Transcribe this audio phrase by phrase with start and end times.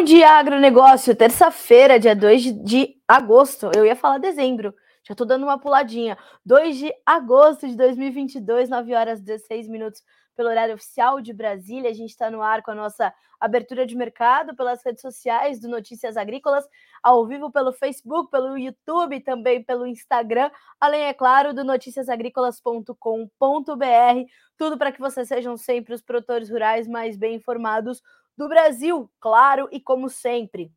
[0.00, 1.14] Bom dia, agronegócio.
[1.14, 3.70] Terça-feira, dia 2 de, de agosto.
[3.76, 4.74] Eu ia falar dezembro.
[5.06, 6.16] Já tô dando uma puladinha.
[6.42, 10.02] 2 de agosto de 2022, 9 horas 16 minutos
[10.34, 11.90] pelo horário oficial de Brasília.
[11.90, 15.68] A gente está no ar com a nossa abertura de mercado pelas redes sociais do
[15.68, 16.64] Notícias Agrícolas,
[17.02, 24.30] ao vivo pelo Facebook, pelo YouTube, também pelo Instagram, além, é claro, do noticiasagrícolas.com.br.
[24.56, 28.00] Tudo para que vocês sejam sempre os produtores rurais mais bem informados
[28.40, 30.72] do Brasil, claro, e como sempre.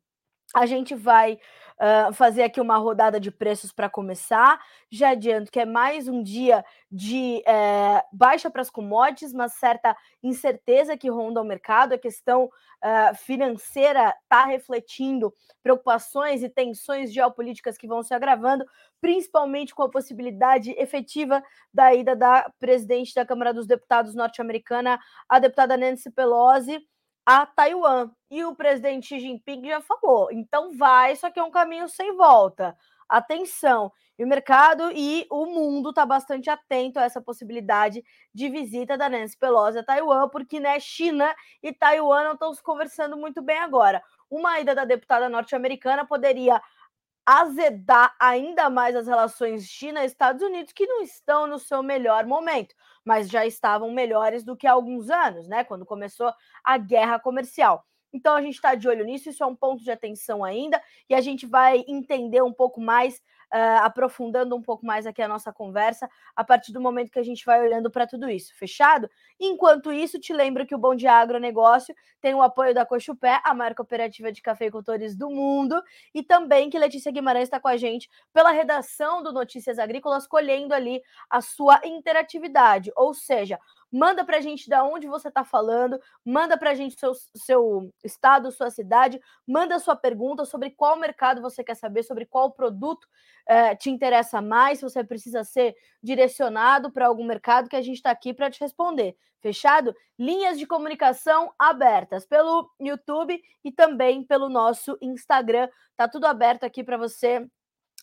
[0.54, 1.38] A gente vai
[1.80, 4.60] uh, fazer aqui uma rodada de preços para começar.
[4.90, 6.62] Já adianto que é mais um dia
[6.92, 11.94] de é, baixa para as commodities, uma certa incerteza que ronda o mercado.
[11.94, 18.66] A questão uh, financeira está refletindo preocupações e tensões geopolíticas que vão se agravando,
[19.00, 25.38] principalmente com a possibilidade efetiva da ida da presidente da Câmara dos Deputados norte-americana, a
[25.38, 26.78] deputada Nancy Pelosi
[27.26, 28.10] a Taiwan.
[28.30, 32.16] E o presidente Xi Jinping já falou: então vai, só que é um caminho sem
[32.16, 32.76] volta.
[33.08, 33.92] Atenção!
[34.18, 39.08] E o mercado e o mundo está bastante atento a essa possibilidade de visita da
[39.08, 43.58] Nancy Pelosi a Taiwan, porque né, China e Taiwan não estão se conversando muito bem
[43.58, 44.02] agora.
[44.30, 46.62] Uma ida da deputada norte-americana poderia
[47.26, 52.74] azedar ainda mais as relações China-Estados Unidos, que não estão no seu melhor momento,
[53.04, 55.64] mas já estavam melhores do que há alguns anos, né?
[55.64, 57.84] Quando começou a guerra comercial.
[58.12, 60.80] Então a gente está de olho nisso, isso é um ponto de atenção ainda,
[61.10, 63.20] e a gente vai entender um pouco mais
[63.52, 67.22] uh, aprofundando um pouco mais aqui a nossa conversa, a partir do momento que a
[67.24, 68.54] gente vai olhando para tudo isso.
[68.54, 69.10] Fechado?
[69.38, 73.52] Enquanto isso, te lembro que o Bom Dia Agronegócio tem o apoio da Cochupé, a
[73.52, 75.82] maior cooperativa de cafeicultores do mundo,
[76.14, 80.72] e também que Letícia Guimarães está com a gente pela redação do Notícias Agrícolas, colhendo
[80.72, 83.58] ali a sua interatividade, ou seja,
[83.96, 87.94] Manda para a gente de onde você está falando, manda para a gente seu, seu
[88.02, 93.06] estado, sua cidade, manda sua pergunta sobre qual mercado você quer saber, sobre qual produto
[93.46, 97.98] é, te interessa mais, se você precisa ser direcionado para algum mercado que a gente
[97.98, 99.16] está aqui para te responder.
[99.40, 99.94] Fechado?
[100.18, 105.68] Linhas de comunicação abertas pelo YouTube e também pelo nosso Instagram.
[105.96, 107.48] Tá tudo aberto aqui para você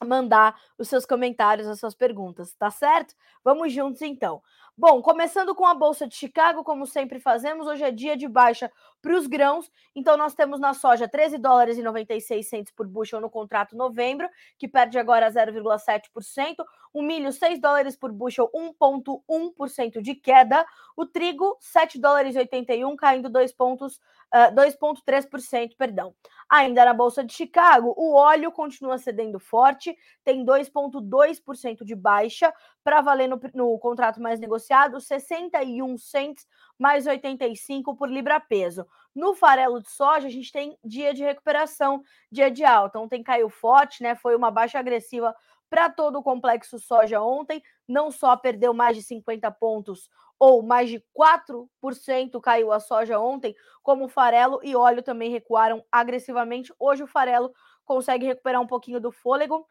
[0.05, 3.13] mandar os seus comentários, as suas perguntas, tá certo?
[3.43, 4.41] Vamos juntos então.
[4.81, 8.71] Bom, começando com a Bolsa de Chicago, como sempre fazemos, hoje é dia de baixa
[8.99, 13.21] para os grãos, então nós temos na soja 13 dólares e 96 centos por bushel
[13.21, 14.27] no contrato novembro,
[14.57, 20.65] que perde agora 0,7%, o milho 6 dólares por bushel, 1,1% de queda,
[20.97, 23.97] o trigo 7 dólares e 81, caindo 2 pontos,
[24.33, 26.13] uh, 2,3%, perdão.
[26.49, 32.53] Ainda na Bolsa de Chicago, o óleo continua cedendo forte, tem 2,2% de baixa,
[32.83, 36.47] para valer no, no, contrato mais negociado, 61 cents
[36.77, 38.85] mais 85 por libra peso.
[39.13, 42.99] No farelo de soja, a gente tem dia de recuperação, dia de alta.
[42.99, 44.15] Ontem caiu forte, né?
[44.15, 45.35] Foi uma baixa agressiva
[45.69, 47.61] para todo o complexo soja ontem.
[47.87, 50.09] Não só perdeu mais de 50 pontos
[50.39, 55.85] ou mais de 4% caiu a soja ontem, como o farelo e óleo também recuaram
[55.91, 56.73] agressivamente.
[56.79, 57.53] Hoje o farelo
[57.85, 59.67] consegue recuperar um pouquinho do fôlego,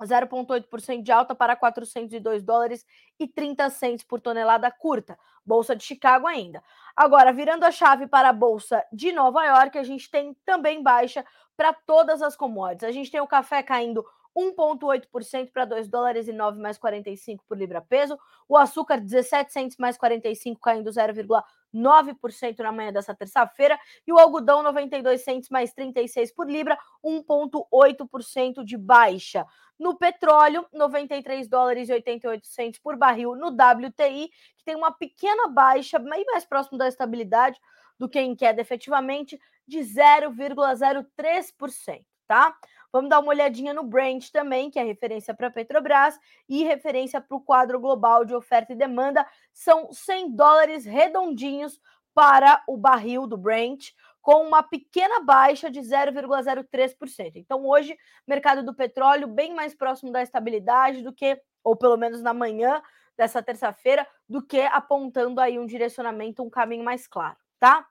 [0.00, 2.84] 0,8% de alta para 402 dólares
[3.18, 5.18] e 30 centos por tonelada curta.
[5.44, 6.62] Bolsa de Chicago ainda.
[6.96, 11.24] Agora, virando a chave para a Bolsa de Nova York, a gente tem também baixa
[11.56, 12.88] para todas as commodities.
[12.88, 14.04] A gente tem o café caindo
[14.36, 18.18] 1,8% para 2 dólares e 9 mais 45 por libra peso.
[18.48, 23.78] O açúcar, 17 centos mais 45, caindo 0,9% na manhã dessa terça-feira.
[24.06, 29.46] E o algodão, 92 centos mais 36 por libra, 1,8% de baixa.
[29.78, 35.48] No petróleo, 93 dólares e 88 centos por barril no WTI, que tem uma pequena
[35.48, 37.58] baixa, bem mais próximo da estabilidade
[37.98, 42.56] do que em queda efetivamente, de 0,03%, tá?
[42.92, 47.20] Vamos dar uma olhadinha no Brent também, que é referência para a Petrobras e referência
[47.20, 49.26] para o quadro global de oferta e demanda.
[49.52, 51.80] São 100 dólares redondinhos
[52.14, 57.32] para o barril do Brent, com uma pequena baixa de 0,03%.
[57.36, 57.96] Então, hoje,
[58.26, 62.82] mercado do petróleo bem mais próximo da estabilidade do que, ou pelo menos na manhã
[63.16, 67.86] dessa terça-feira, do que apontando aí um direcionamento, um caminho mais claro, tá?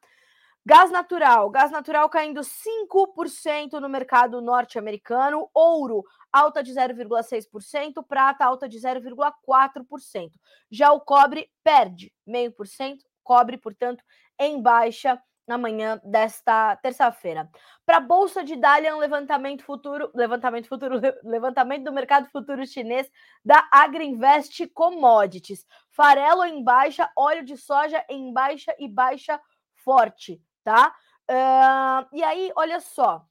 [0.63, 8.69] Gás natural, gás natural caindo 5% no mercado norte-americano, ouro alta de 0,6%, prata alta
[8.69, 10.30] de 0,4%.
[10.69, 14.04] Já o cobre perde 0,5%, cobre, portanto,
[14.38, 17.50] em baixa na manhã desta terça-feira.
[17.84, 23.10] Para a bolsa de Dalian, levantamento futuro, levantamento futuro, levantamento do mercado futuro chinês
[23.44, 25.66] da Agriinvest Commodities.
[25.90, 29.42] Farelo em baixa, óleo de soja em baixa e baixa
[29.84, 30.96] forte tá?
[31.30, 33.25] Uh, e aí, olha só,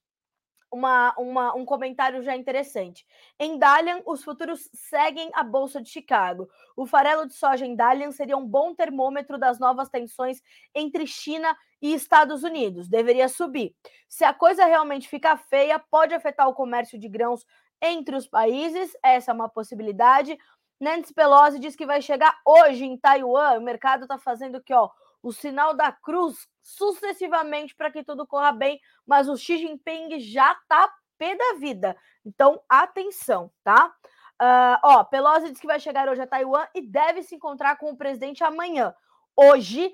[0.72, 3.04] uma, uma, um comentário já interessante.
[3.38, 6.48] Em Dalian, os futuros seguem a Bolsa de Chicago.
[6.76, 10.40] O farelo de soja em Dalian seria um bom termômetro das novas tensões
[10.74, 12.88] entre China e Estados Unidos.
[12.88, 13.74] Deveria subir.
[14.08, 17.44] Se a coisa realmente ficar feia, pode afetar o comércio de grãos
[17.82, 18.96] entre os países.
[19.02, 20.38] Essa é uma possibilidade.
[20.80, 23.58] Nancy Pelosi diz que vai chegar hoje em Taiwan.
[23.58, 24.88] O mercado está fazendo aqui, ó,
[25.22, 30.54] o sinal da cruz sucessivamente para que tudo corra bem, mas o Xi Jinping já
[30.68, 31.96] tá pé da vida.
[32.24, 33.94] Então, atenção, tá?
[34.40, 37.90] Uh, ó, Pelosi diz que vai chegar hoje a Taiwan e deve se encontrar com
[37.90, 38.94] o presidente amanhã.
[39.36, 39.92] Hoje,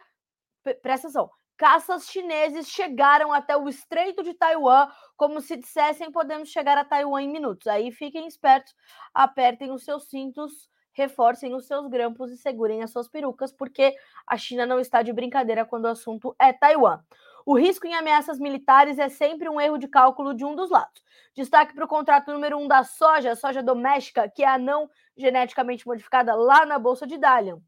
[0.82, 6.78] presta atenção, caças chineses chegaram até o Estreito de Taiwan, como se dissessem podemos chegar
[6.78, 7.66] a Taiwan em minutos.
[7.66, 8.72] Aí fiquem espertos,
[9.12, 13.94] apertem os seus cintos reforcem os seus grampos e segurem as suas perucas, porque
[14.26, 17.00] a China não está de brincadeira quando o assunto é Taiwan.
[17.44, 21.04] O risco em ameaças militares é sempre um erro de cálculo de um dos lados.
[21.34, 25.86] Destaque para o contrato número um da soja, soja doméstica, que é a não geneticamente
[25.86, 27.60] modificada lá na Bolsa de Dalian.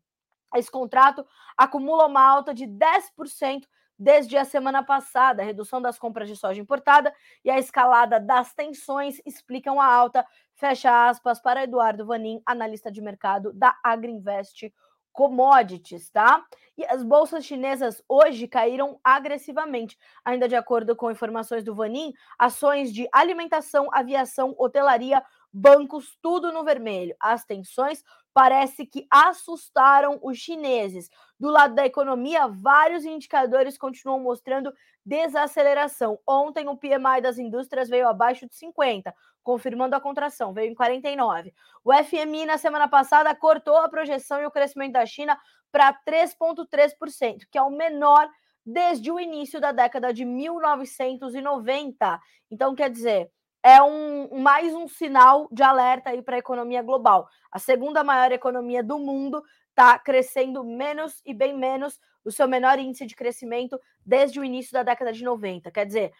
[0.57, 3.65] Esse contrato acumula uma alta de 10%
[3.99, 5.43] desde a semana passada.
[5.43, 7.12] A redução das compras de soja importada
[7.45, 10.25] e a escalada das tensões explicam a alta.
[10.55, 14.73] Fecha aspas para Eduardo Vanin, analista de mercado da Agriinvest
[15.12, 16.45] Commodities, tá?
[16.77, 19.99] E as bolsas chinesas hoje caíram agressivamente.
[20.25, 25.21] Ainda de acordo com informações do Vanin, ações de alimentação, aviação, hotelaria,
[25.53, 27.17] bancos, tudo no vermelho.
[27.19, 28.05] As tensões
[28.38, 31.11] parece que assustaram os chineses.
[31.40, 34.73] Do lado da economia, vários indicadores continuam mostrando
[35.05, 36.20] desaceleração.
[36.25, 39.12] Ontem, o PMI das indústrias veio abaixo de 50,
[39.43, 41.52] confirmando a contração, veio em 49.
[41.85, 45.37] O FMI, na semana passada, cortou a projeção e o crescimento da China
[45.73, 48.31] para 3,3%, que é o menor
[48.64, 52.20] desde o início da década de 1990.
[52.52, 53.32] Então, quer dizer,
[53.62, 57.28] é um mais um sinal de alerta aí para a economia global.
[57.50, 62.78] A segunda maior economia do mundo está crescendo menos e bem menos o seu menor
[62.78, 65.70] índice de crescimento desde o início da década de 90.
[65.70, 66.12] Quer dizer,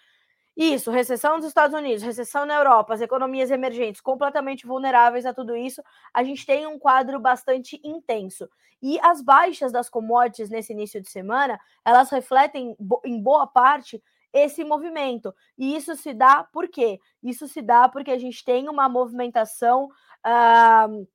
[0.57, 5.57] isso, recessão nos Estados Unidos, recessão na Europa, as economias emergentes completamente vulneráveis a tudo
[5.57, 5.81] isso,
[6.13, 8.49] a gente tem um quadro bastante intenso.
[8.83, 14.03] E as baixas das commodities nesse início de semana, elas refletem em boa parte
[14.45, 15.35] esse movimento.
[15.57, 17.01] E isso se dá por quê?
[17.23, 19.87] Isso se dá porque a gente tem uma movimentação
[20.27, 21.09] uh,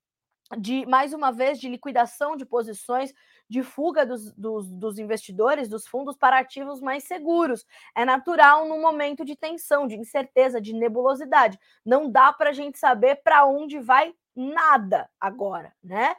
[0.58, 3.14] de, mais uma vez, de liquidação de posições,
[3.50, 7.66] de fuga dos, dos, dos, investidores, dos fundos para ativos mais seguros.
[7.96, 11.60] É natural num momento de tensão, de incerteza, de nebulosidade.
[11.86, 16.16] Não dá para a gente saber para onde vai nada agora, né?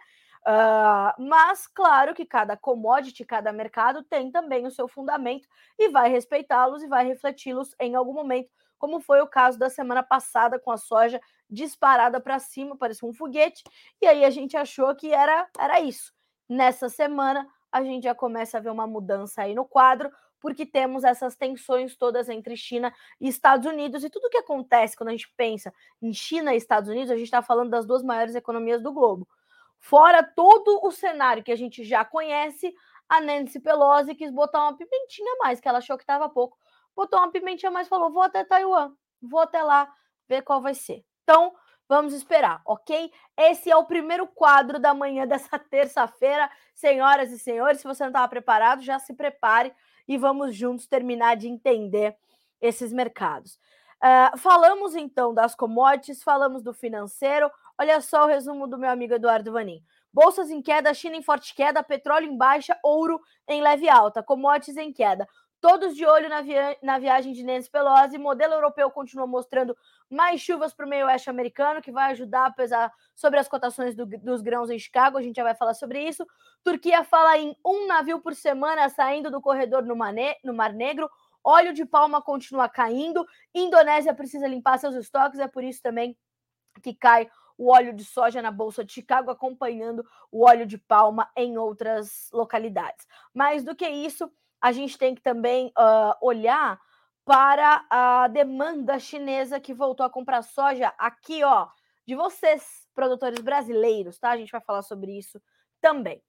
[0.46, 5.48] Uh, mas, claro que cada commodity, cada mercado tem também o seu fundamento
[5.78, 10.02] e vai respeitá-los e vai refleti-los em algum momento, como foi o caso da semana
[10.02, 13.62] passada com a soja disparada para cima, parecia um foguete,
[14.02, 16.12] e aí a gente achou que era, era isso.
[16.46, 20.10] Nessa semana, a gente já começa a ver uma mudança aí no quadro,
[20.40, 25.08] porque temos essas tensões todas entre China e Estados Unidos, e tudo que acontece quando
[25.08, 25.72] a gente pensa
[26.02, 29.26] em China e Estados Unidos, a gente está falando das duas maiores economias do globo.
[29.80, 32.74] Fora todo o cenário que a gente já conhece,
[33.08, 36.56] a Nancy Pelosi quis botar uma pimentinha a mais, que ela achou que estava pouco.
[36.96, 39.92] Botou uma pimentinha a mais e falou: vou até Taiwan, vou até lá
[40.28, 41.04] ver qual vai ser.
[41.22, 41.54] Então,
[41.88, 43.12] vamos esperar, ok?
[43.36, 46.50] Esse é o primeiro quadro da manhã dessa terça-feira.
[46.74, 49.72] Senhoras e senhores, se você não estava preparado, já se prepare
[50.06, 52.16] e vamos juntos terminar de entender
[52.60, 53.58] esses mercados.
[54.02, 57.50] Uh, falamos então das commodities, falamos do financeiro.
[57.78, 59.82] Olha só o resumo do meu amigo Eduardo Vanin.
[60.12, 64.76] Bolsas em queda, China em forte queda, petróleo em baixa, ouro em leve alta, commodities
[64.76, 65.26] em queda.
[65.60, 68.18] Todos de olho na, via na viagem de Nancy Pelosi.
[68.18, 69.76] Modelo europeu continua mostrando
[70.10, 73.94] mais chuvas para o meio oeste americano, que vai ajudar a pesar sobre as cotações
[73.94, 75.16] do, dos grãos em Chicago.
[75.16, 76.24] A gente já vai falar sobre isso.
[76.62, 79.96] Turquia fala em um navio por semana saindo do corredor no,
[80.44, 81.10] no Mar Negro.
[81.42, 83.26] Óleo de palma continua caindo.
[83.54, 85.40] Indonésia precisa limpar seus estoques.
[85.40, 86.14] É por isso também
[86.82, 91.30] que cai o óleo de soja na Bolsa de Chicago, acompanhando o óleo de palma
[91.36, 93.06] em outras localidades.
[93.32, 94.30] Mais do que isso,
[94.60, 96.80] a gente tem que também uh, olhar
[97.24, 101.68] para a demanda chinesa que voltou a comprar soja aqui, ó,
[102.06, 104.30] de vocês, produtores brasileiros, tá?
[104.30, 105.40] A gente vai falar sobre isso
[105.80, 106.22] também.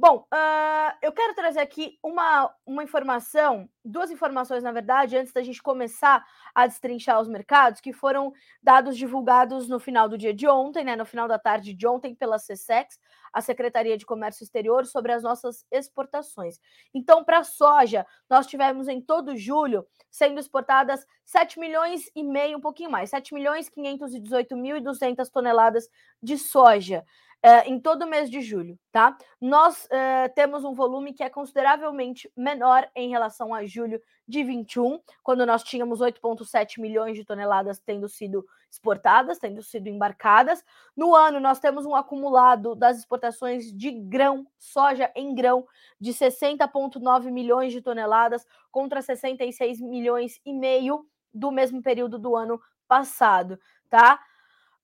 [0.00, 5.42] Bom, uh, eu quero trazer aqui uma, uma informação, duas informações, na verdade, antes da
[5.42, 6.24] gente começar
[6.54, 10.94] a destrinchar os mercados, que foram dados divulgados no final do dia de ontem, né?
[10.94, 12.96] No final da tarde de ontem, pela CSEX.
[13.32, 16.60] a Secretaria de Comércio Exterior sobre as nossas exportações.
[16.94, 22.58] Então, para a soja, nós tivemos em todo julho sendo exportadas 7 milhões e meio,
[22.58, 25.88] um pouquinho mais, 7 milhões 518 mil e 200 toneladas
[26.22, 27.04] de soja
[27.44, 29.16] uh, em todo o mês de julho, tá?
[29.40, 35.00] Nós uh, temos um volume que é consideravelmente menor em relação a julho de 21,
[35.22, 40.62] quando nós tínhamos 8,7 milhões de toneladas tendo sido exportadas, tendo sido embarcadas.
[40.96, 45.66] No ano, nós temos um acumulado das exportações de grão, soja em grão,
[45.98, 52.60] de 60,9 milhões de toneladas contra 66 milhões e meio do mesmo período do ano
[52.86, 54.18] passado, tá?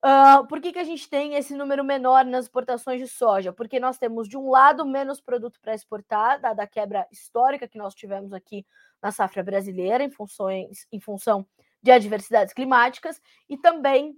[0.04, 3.54] Uh, por que, que a gente tem esse número menor nas exportações de soja?
[3.54, 7.78] Porque nós temos, de um lado, menos produto para exportar, dada a quebra histórica que
[7.78, 8.66] nós tivemos aqui
[9.02, 11.46] na safra brasileira, em, funções, em função
[11.82, 13.18] de adversidades climáticas,
[13.49, 14.14] e também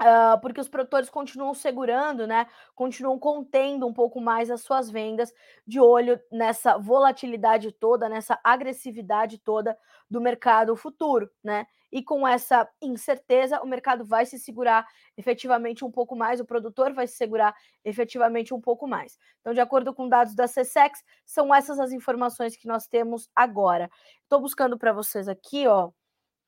[0.00, 2.48] Uh, porque os produtores continuam segurando, né?
[2.74, 5.32] Continuam contendo um pouco mais as suas vendas,
[5.64, 9.78] de olho nessa volatilidade toda, nessa agressividade toda
[10.10, 11.64] do mercado futuro, né?
[11.94, 14.86] E com essa incerteza, o mercado vai se segurar
[15.16, 19.16] efetivamente um pouco mais, o produtor vai se segurar efetivamente um pouco mais.
[19.40, 23.88] Então, de acordo com dados da CSEX, são essas as informações que nós temos agora.
[24.22, 25.90] Estou buscando para vocês aqui, ó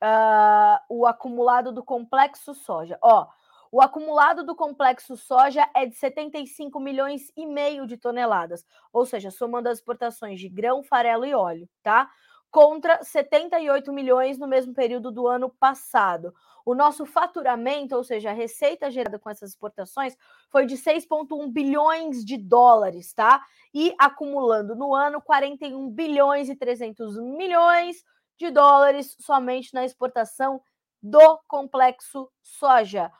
[0.01, 2.97] uh, o acumulado do complexo soja.
[3.01, 3.27] Ó,
[3.71, 9.29] o acumulado do complexo soja é de 75 milhões e meio de toneladas, ou seja,
[9.29, 12.09] somando as exportações de grão, farelo e óleo, tá?
[12.49, 16.33] Contra 78 milhões no mesmo período do ano passado.
[16.65, 20.17] O nosso faturamento, ou seja, a receita gerada com essas exportações,
[20.49, 23.41] foi de 6,1 bilhões de dólares, tá?
[23.73, 28.03] E acumulando no ano 41 bilhões e 300 milhões
[28.37, 30.61] de dólares somente na exportação
[31.01, 33.11] do complexo soja.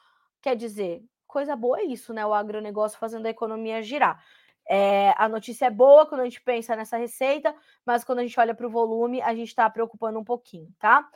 [0.42, 2.26] Quer dizer, coisa boa é isso, né?
[2.26, 4.24] O agronegócio fazendo a economia girar.
[4.70, 7.56] É, a notícia é boa quando a gente pensa nessa receita,
[7.86, 11.08] mas quando a gente olha para o volume, a gente está preocupando um pouquinho, tá?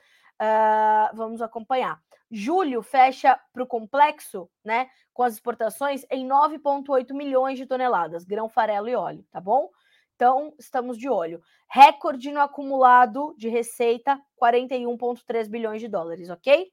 [0.42, 2.02] Uh, vamos acompanhar.
[2.32, 8.48] Julho fecha para o complexo, né, com as exportações em 9,8 milhões de toneladas, grão,
[8.48, 9.70] farelo e óleo, tá bom?
[10.16, 11.42] Então, estamos de olho.
[11.68, 16.72] Recorde no acumulado de receita, 41,3 bilhões de dólares, ok?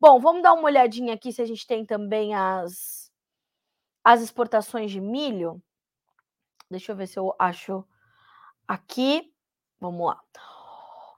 [0.00, 3.10] Bom, vamos dar uma olhadinha aqui se a gente tem também as,
[4.04, 5.60] as exportações de milho.
[6.70, 7.84] Deixa eu ver se eu acho
[8.66, 9.32] aqui.
[9.80, 10.20] Vamos lá.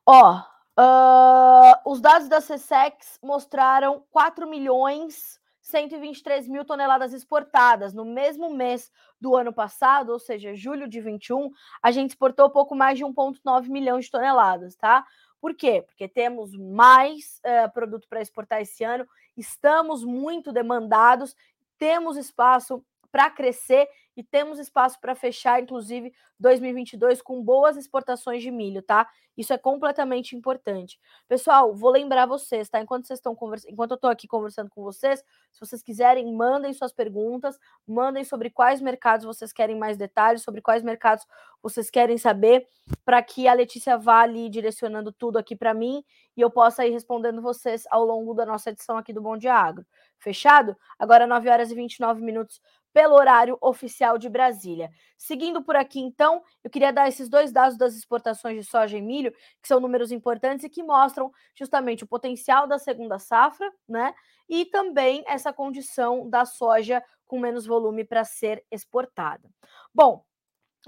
[0.04, 0.38] Ó,
[0.78, 5.38] uh, os dados da CSEX mostraram 4 milhões
[5.68, 7.92] 123 mil toneladas exportadas.
[7.92, 8.90] No mesmo mês
[9.20, 11.50] do ano passado, ou seja, julho de 21,
[11.82, 15.06] a gente exportou pouco mais de 1,9 milhão de toneladas, tá?
[15.40, 15.82] Por quê?
[15.86, 21.36] Porque temos mais uh, produto para exportar esse ano, estamos muito demandados,
[21.76, 28.50] temos espaço para crescer e temos espaço para fechar, inclusive, 2022 com boas exportações de
[28.50, 29.08] milho, tá?
[29.36, 30.98] Isso é completamente importante.
[31.28, 32.80] Pessoal, vou lembrar vocês, tá?
[32.80, 35.20] Enquanto vocês estão conversando, enquanto eu estou aqui conversando com vocês,
[35.52, 37.56] se vocês quiserem, mandem suas perguntas,
[37.86, 41.24] mandem sobre quais mercados vocês querem mais detalhes, sobre quais mercados
[41.62, 42.66] vocês querem saber,
[43.04, 46.02] para que a Letícia vá ali direcionando tudo aqui para mim
[46.36, 49.54] e eu possa ir respondendo vocês ao longo da nossa edição aqui do Bom Dia
[49.54, 49.86] Agro.
[50.18, 50.76] Fechado?
[50.98, 52.60] Agora 9 horas e 29 minutos
[52.98, 54.90] pelo horário oficial de Brasília.
[55.16, 59.00] Seguindo por aqui, então, eu queria dar esses dois dados das exportações de soja e
[59.00, 59.30] milho,
[59.62, 64.12] que são números importantes e que mostram justamente o potencial da segunda safra, né?
[64.48, 69.48] E também essa condição da soja com menos volume para ser exportada.
[69.94, 70.24] Bom,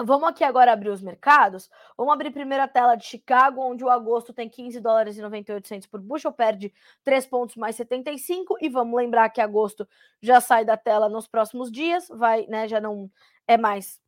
[0.05, 1.71] Vamos aqui agora abrir os mercados.
[1.97, 5.89] Vamos abrir primeiro a tela de Chicago, onde o agosto tem 15 dólares e 98
[5.89, 6.73] por bushel, perde
[7.05, 8.57] 3 pontos mais 75.
[8.61, 9.89] E vamos lembrar que agosto
[10.21, 12.69] já sai da tela nos próximos dias, vai, né?
[12.69, 13.11] Já não
[13.47, 14.01] é mais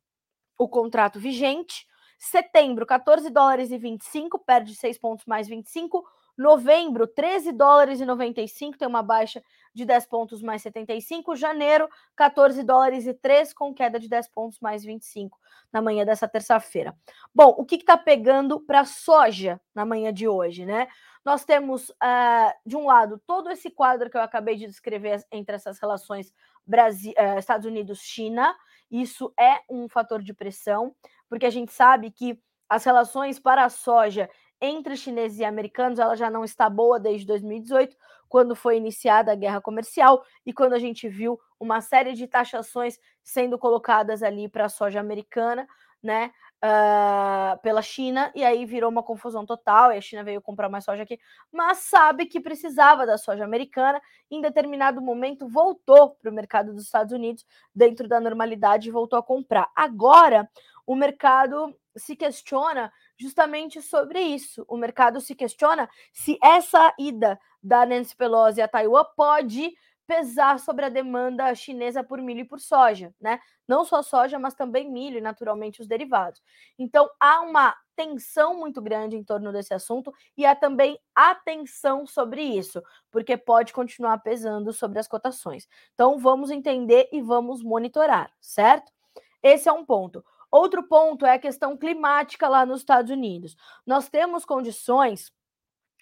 [0.57, 1.87] o contrato vigente.
[2.17, 6.03] Setembro, 14 dólares e 25, perde 6 pontos mais 25.
[6.37, 11.35] Novembro, 13 dólares e 95, tem uma baixa de 10 pontos mais 75.
[11.35, 15.39] Janeiro, 14 dólares e 3, com queda de 10 pontos mais 25
[15.71, 16.95] na manhã dessa terça-feira.
[17.33, 20.87] Bom, o que está pegando para soja na manhã de hoje, né?
[21.23, 25.55] Nós temos, uh, de um lado, todo esse quadro que eu acabei de descrever entre
[25.55, 26.33] essas relações
[26.65, 28.55] Brasil, uh, Estados Unidos-China.
[28.91, 30.95] Isso é um fator de pressão,
[31.29, 34.29] porque a gente sabe que as relações para a soja
[34.63, 37.95] entre chineses e americanos ela já não está boa desde 2018,
[38.29, 42.97] quando foi iniciada a guerra comercial e quando a gente viu uma série de taxações
[43.23, 45.67] sendo colocadas ali para a soja americana
[46.03, 46.31] né?
[46.63, 50.85] Uh, pela China, e aí virou uma confusão total, e a China veio comprar mais
[50.85, 51.19] soja aqui,
[51.51, 54.01] mas sabe que precisava da soja americana,
[54.31, 59.23] em determinado momento voltou para o mercado dos Estados Unidos, dentro da normalidade, voltou a
[59.23, 59.69] comprar.
[59.75, 60.49] Agora,
[60.87, 64.65] o mercado se questiona justamente sobre isso.
[64.67, 69.73] O mercado se questiona se essa ida da Nancy Pelosi a Taiwan pode
[70.05, 73.39] pesar sobre a demanda chinesa por milho e por soja, né?
[73.67, 76.41] Não só soja, mas também milho e naturalmente os derivados.
[76.77, 82.41] Então há uma tensão muito grande em torno desse assunto e há também atenção sobre
[82.41, 82.81] isso,
[83.11, 85.67] porque pode continuar pesando sobre as cotações.
[85.93, 88.91] Então vamos entender e vamos monitorar, certo?
[89.41, 90.23] Esse é um ponto.
[90.53, 93.55] Outro ponto é a questão climática lá nos Estados Unidos.
[93.87, 95.31] Nós temos condições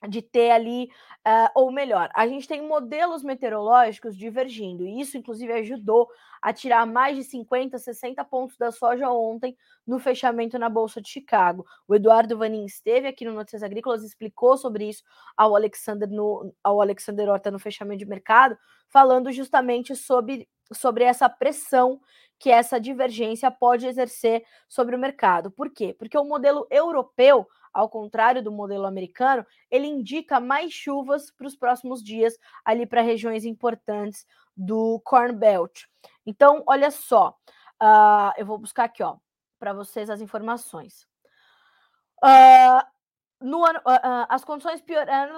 [0.07, 0.89] de ter ali,
[1.27, 6.07] uh, ou melhor, a gente tem modelos meteorológicos divergindo, e isso, inclusive, ajudou
[6.41, 9.55] a tirar mais de 50, 60 pontos da soja ontem
[9.85, 11.65] no fechamento na Bolsa de Chicago.
[11.87, 15.03] O Eduardo Vanin esteve aqui no Notícias Agrícolas, explicou sobre isso
[15.37, 18.57] ao Alexander, no, ao Alexander Horta no fechamento de mercado,
[18.89, 22.01] falando justamente sobre, sobre essa pressão
[22.39, 25.51] que essa divergência pode exercer sobre o mercado.
[25.51, 25.93] Por quê?
[25.93, 31.55] Porque o modelo europeu, ao contrário do modelo americano, ele indica mais chuvas para os
[31.55, 34.25] próximos dias ali para regiões importantes
[34.55, 35.83] do Corn Belt.
[36.25, 37.37] Então, olha só,
[37.81, 39.17] uh, eu vou buscar aqui, ó,
[39.59, 41.07] para vocês as informações.
[42.23, 42.85] Uh,
[43.41, 43.81] no uh,
[44.29, 45.33] as condições piorando.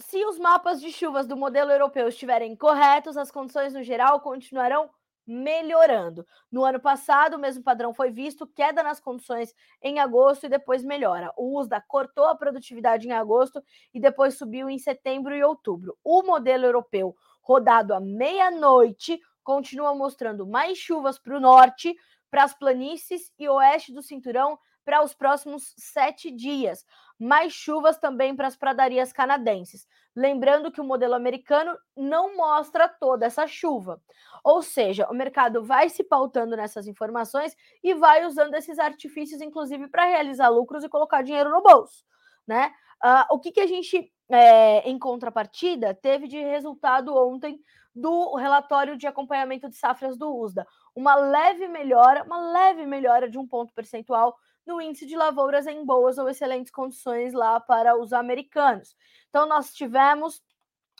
[0.00, 4.90] Se os mapas de chuvas do modelo europeu estiverem corretos, as condições no geral continuarão
[5.30, 6.26] melhorando.
[6.50, 10.82] No ano passado, o mesmo padrão foi visto, queda nas condições em agosto e depois
[10.82, 11.32] melhora.
[11.36, 13.62] O USDA cortou a produtividade em agosto
[13.94, 15.96] e depois subiu em setembro e outubro.
[16.02, 21.94] O modelo europeu, rodado à meia-noite, continua mostrando mais chuvas para o norte,
[22.30, 26.84] para as planícies e oeste do cinturão para os próximos sete dias.
[27.18, 29.86] Mais chuvas também para as pradarias canadenses.
[30.16, 34.00] Lembrando que o modelo americano não mostra toda essa chuva.
[34.42, 39.88] Ou seja, o mercado vai se pautando nessas informações e vai usando esses artifícios, inclusive,
[39.88, 42.04] para realizar lucros e colocar dinheiro no bolso.
[42.46, 42.72] Né?
[43.04, 47.60] Uh, o que, que a gente, é, em contrapartida, teve de resultado ontem
[47.94, 50.66] do relatório de acompanhamento de safras do USDA?
[50.94, 54.36] Uma leve melhora, uma leve melhora de um ponto percentual
[54.70, 58.96] no índice de lavouras em boas ou excelentes condições lá para os americanos.
[59.28, 60.40] Então, nós tivemos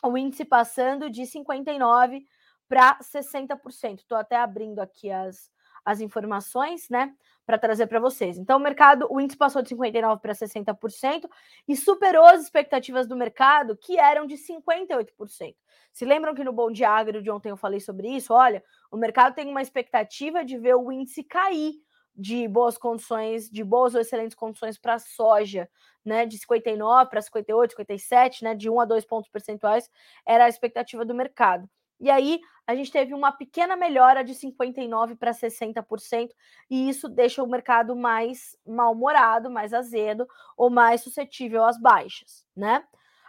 [0.03, 2.25] o índice passando de 59
[2.69, 3.99] para 60%.
[3.99, 5.51] Estou até abrindo aqui as,
[5.85, 7.15] as informações, né,
[7.47, 8.39] para trazer para vocês.
[8.39, 11.29] Então, o mercado, o índice passou de 59 para 60%
[11.69, 15.55] e superou as expectativas do mercado, que eram de 58%.
[15.93, 18.33] Se lembram que no Bom Dia de ontem eu falei sobre isso?
[18.33, 21.75] Olha, o mercado tem uma expectativa de ver o índice cair
[22.15, 25.69] de boas condições, de boas ou excelentes condições para a soja,
[26.05, 29.91] né, de 59 para 58, 57, né, de 1 a 2 pontos percentuais,
[30.27, 31.69] era a expectativa do mercado.
[32.01, 36.31] E aí a gente teve uma pequena melhora de 59 para 60%,
[36.71, 42.85] e isso deixa o mercado mais mal-humorado, mais azedo ou mais suscetível às baixas, né?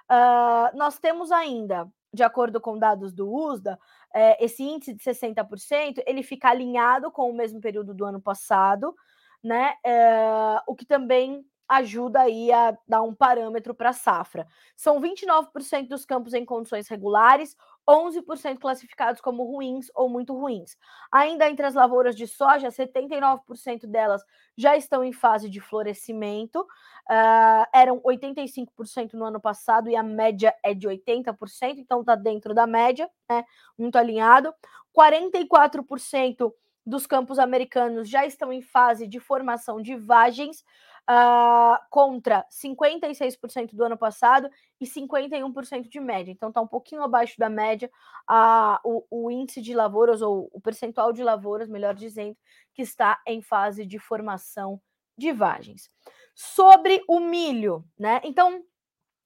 [0.09, 3.79] Uh, nós temos ainda, de acordo com dados do USDA,
[4.13, 8.95] é, esse índice de 60%, ele fica alinhado com o mesmo período do ano passado,
[9.43, 9.73] né?
[9.85, 14.45] É, o que também ajuda aí a dar um parâmetro para a safra.
[14.75, 17.55] São 29% dos campos em condições regulares,
[17.89, 20.77] 11% classificados como ruins ou muito ruins.
[21.09, 24.21] Ainda entre as lavouras de soja, 79% delas
[24.57, 30.53] já estão em fase de florescimento, uh, eram 85% no ano passado e a média
[30.61, 33.45] é de 80%, então está dentro da média, né?
[33.77, 34.53] Muito alinhado.
[34.93, 36.51] 44%
[36.85, 40.63] dos campos americanos já estão em fase de formação de vagens,
[41.09, 46.31] uh, contra 56% do ano passado e 51% de média.
[46.31, 47.89] Então está um pouquinho abaixo da média
[48.29, 52.37] uh, o, o, índice de lavouras, ou o percentual de lavouras, melhor dizendo,
[52.73, 54.81] que está em fase de formação
[55.17, 55.89] de vagens.
[56.33, 58.21] Sobre o milho, né?
[58.23, 58.63] Então,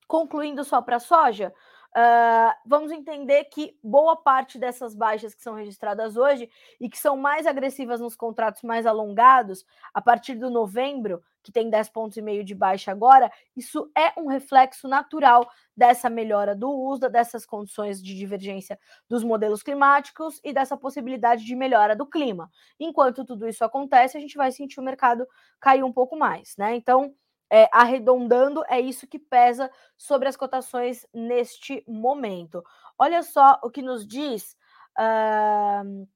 [0.06, 1.52] concluindo só para a soja,
[1.96, 6.46] Uh, vamos entender que boa parte dessas baixas que são registradas hoje
[6.78, 11.70] e que são mais agressivas nos contratos mais alongados, a partir do novembro, que tem
[11.70, 16.68] 10 pontos e meio de baixa agora, isso é um reflexo natural dessa melhora do
[16.68, 18.76] uso, dessas condições de divergência
[19.08, 22.50] dos modelos climáticos e dessa possibilidade de melhora do clima.
[22.80, 25.24] Enquanto tudo isso acontece, a gente vai sentir o mercado
[25.60, 26.74] cair um pouco mais, né?
[26.74, 27.14] Então,
[27.48, 32.60] é, arredondando, é isso que pesa sobre as cotações neste momento.
[32.98, 34.56] Olha só o que nos diz.
[34.98, 36.08] Uh...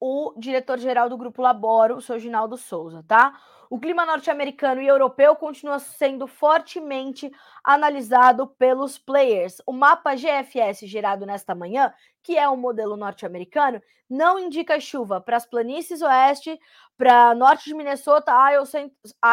[0.00, 3.38] o diretor-geral do Grupo Laboro, o seu Ginaldo Souza, tá?
[3.70, 7.30] O clima norte-americano e europeu continua sendo fortemente
[7.62, 9.60] analisado pelos players.
[9.66, 15.36] O mapa GFS gerado nesta manhã, que é o modelo norte-americano, não indica chuva para
[15.36, 16.58] as planícies oeste,
[16.96, 18.32] para norte de Minnesota,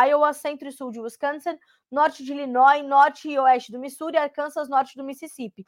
[0.06, 1.58] Iowa, centro e sul de Wisconsin,
[1.90, 5.66] norte de Illinois, norte e oeste do Missouri, Arkansas, norte do Mississippi.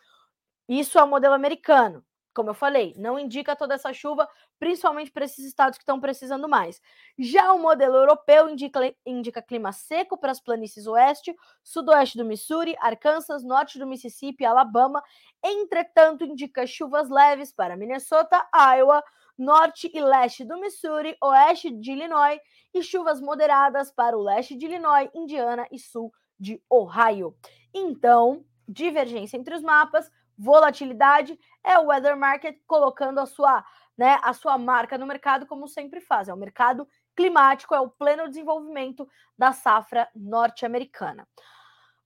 [0.67, 2.03] Isso é o modelo americano
[2.37, 6.47] como eu falei, não indica toda essa chuva, principalmente para esses estados que estão precisando
[6.47, 6.79] mais.
[7.17, 12.77] Já o modelo europeu indica, indica clima seco para as planícies oeste, sudoeste do Missouri,
[12.79, 15.01] Arkansas, norte do Mississippi, Alabama.
[15.43, 19.03] Entretanto, indica chuvas leves para Minnesota, Iowa,
[19.35, 22.39] norte e leste do Missouri, oeste de Illinois
[22.71, 27.35] e chuvas moderadas para o leste de Illinois, Indiana e sul de Ohio.
[27.73, 33.65] Então, divergência entre os mapas, volatilidade, é o weather market colocando a sua,
[33.97, 36.29] né, a sua marca no mercado como sempre faz.
[36.29, 41.27] É o mercado climático, é o pleno desenvolvimento da safra norte-americana.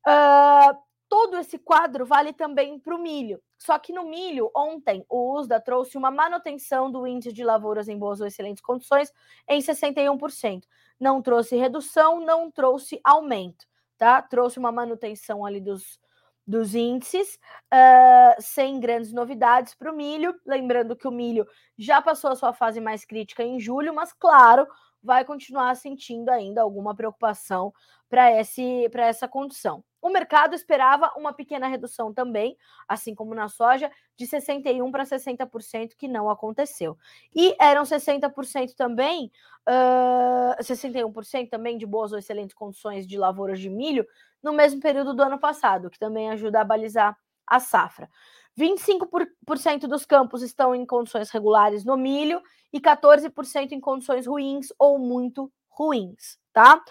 [0.07, 0.77] Uh,
[1.09, 3.41] todo esse quadro vale também para o milho.
[3.57, 7.97] Só que no milho, ontem, o USDA trouxe uma manutenção do índice de lavouras em
[7.97, 9.11] boas ou excelentes condições
[9.47, 10.63] em 61%.
[10.97, 13.65] Não trouxe redução, não trouxe aumento,
[13.97, 14.21] tá?
[14.21, 15.99] Trouxe uma manutenção ali dos,
[16.45, 17.39] dos índices,
[17.73, 20.33] uh, sem grandes novidades para o milho.
[20.45, 24.67] Lembrando que o milho já passou a sua fase mais crítica em julho, mas claro,
[25.03, 27.73] vai continuar sentindo ainda alguma preocupação
[28.09, 29.83] para essa condição.
[30.01, 35.91] O mercado esperava uma pequena redução também, assim como na soja, de 61% para 60%,
[35.95, 36.97] que não aconteceu.
[37.35, 39.31] E eram 60% também,
[39.69, 44.05] uh, 61% também de boas ou excelentes condições de lavouras de milho
[44.41, 48.09] no mesmo período do ano passado, que também ajuda a balizar a safra.
[48.57, 52.41] 25% dos campos estão em condições regulares no milho
[52.73, 56.81] e 14% em condições ruins ou muito ruins, tá?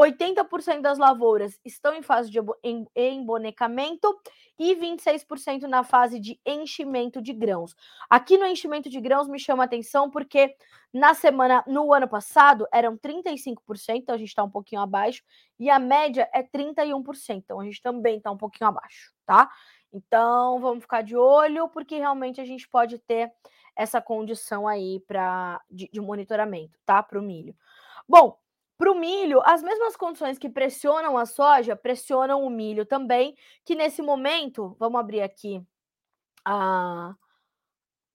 [0.00, 2.38] 80% das lavouras estão em fase de
[2.96, 4.18] embonecamento
[4.58, 7.76] e 26% na fase de enchimento de grãos.
[8.08, 10.56] Aqui no enchimento de grãos me chama atenção porque
[10.92, 13.56] na semana, no ano passado, eram 35%,
[13.96, 15.22] então a gente está um pouquinho abaixo,
[15.58, 19.50] e a média é 31%, então a gente também está um pouquinho abaixo, tá?
[19.92, 23.30] Então vamos ficar de olho, porque realmente a gente pode ter
[23.76, 27.02] essa condição aí pra, de, de monitoramento, tá?
[27.02, 27.54] Para o milho.
[28.08, 28.36] Bom,
[28.80, 33.74] para o milho, as mesmas condições que pressionam a soja pressionam o milho também, que
[33.74, 35.62] nesse momento, vamos abrir aqui
[36.46, 37.14] a,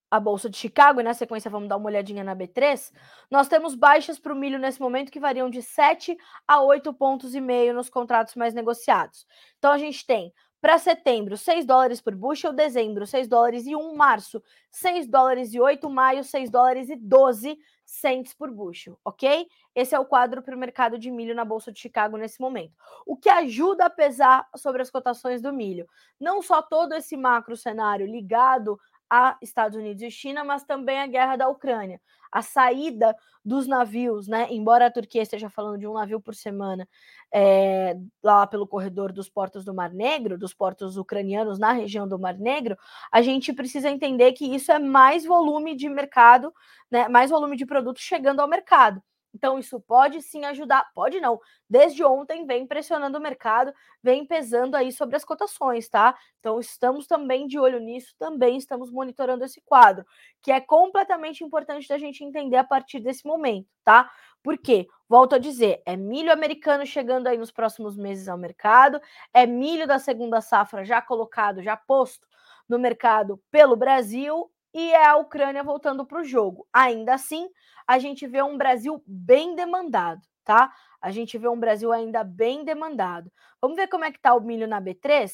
[0.10, 2.92] a Bolsa de Chicago e na sequência vamos dar uma olhadinha na B3,
[3.30, 7.36] nós temos baixas para o milho nesse momento que variam de 7 a 8 pontos
[7.36, 9.28] e meio nos contratos mais negociados.
[9.60, 13.96] Então a gente tem para setembro, 6 dólares por bushel, dezembro, 6 dólares e 1,
[13.96, 19.48] março, 6 dólares e 8, maio, 6 dólares e 12 cents por bushel, ok?
[19.76, 22.74] Esse é o quadro para o mercado de milho na Bolsa de Chicago nesse momento.
[23.06, 25.86] O que ajuda a pesar sobre as cotações do milho.
[26.20, 31.08] Não só todo esse macro cenário ligado a Estados Unidos e China, mas também a
[31.08, 32.02] guerra da Ucrânia.
[32.32, 34.48] A saída dos navios, né?
[34.50, 36.88] Embora a Turquia esteja falando de um navio por semana
[37.34, 42.20] é, lá pelo corredor dos portos do Mar Negro, dos portos ucranianos na região do
[42.20, 42.78] Mar Negro,
[43.12, 46.52] a gente precisa entender que isso é mais volume de mercado,
[46.90, 47.08] né?
[47.08, 49.02] Mais volume de produtos chegando ao mercado.
[49.36, 51.40] Então, isso pode sim ajudar, pode não.
[51.70, 56.16] Desde ontem vem pressionando o mercado, vem pesando aí sobre as cotações, tá?
[56.40, 60.06] Então, estamos também de olho nisso, também estamos monitorando esse quadro,
[60.42, 64.10] que é completamente importante da gente entender a partir desse momento, tá?
[64.42, 69.02] Porque, volto a dizer, é milho americano chegando aí nos próximos meses ao mercado,
[69.34, 72.26] é milho da segunda safra já colocado, já posto
[72.70, 76.68] no mercado pelo Brasil e é a Ucrânia voltando para o jogo.
[76.74, 77.48] Ainda assim,
[77.88, 80.70] a gente vê um Brasil bem demandado, tá?
[81.02, 83.32] A gente vê um Brasil ainda bem demandado.
[83.62, 85.32] Vamos ver como é que tá o milho na B3?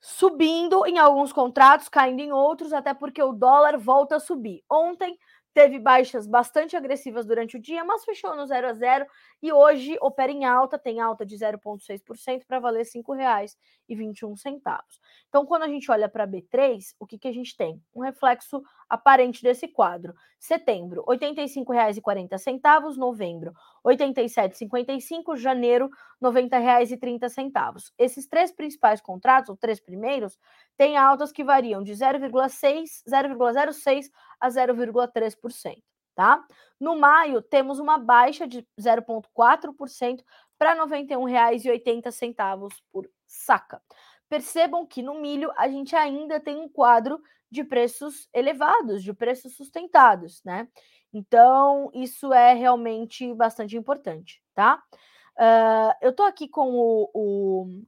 [0.00, 4.64] Subindo em alguns contratos, caindo em outros, até porque o dólar volta a subir.
[4.70, 5.18] Ontem
[5.52, 9.06] teve baixas bastante agressivas durante o dia, mas fechou no 0 a 0
[9.42, 13.54] e hoje opera em alta, tem alta de 0,6% para valer R$ 5,21.
[15.28, 17.82] Então, quando a gente olha para B3, o que, que a gente tem?
[17.94, 20.14] Um reflexo aparente desse quadro.
[20.38, 23.52] Setembro, R$ 85,40, novembro,
[23.84, 25.90] R$ 87,55, janeiro,
[26.22, 27.92] R$ 90,30.
[27.98, 30.38] Esses três principais contratos, os três primeiros,
[30.76, 35.82] têm altas que variam de 0,6, 0,06 a 0,3%,
[36.14, 36.44] tá?
[36.78, 40.22] No maio, temos uma baixa de 0,4%
[40.58, 43.80] para R$ 91,80 por saca.
[44.28, 49.56] Percebam que no milho a gente ainda tem um quadro de preços elevados, de preços
[49.56, 50.68] sustentados, né?
[51.12, 54.82] Então, isso é realmente bastante importante, tá?
[55.38, 57.82] Uh, eu tô aqui com o, o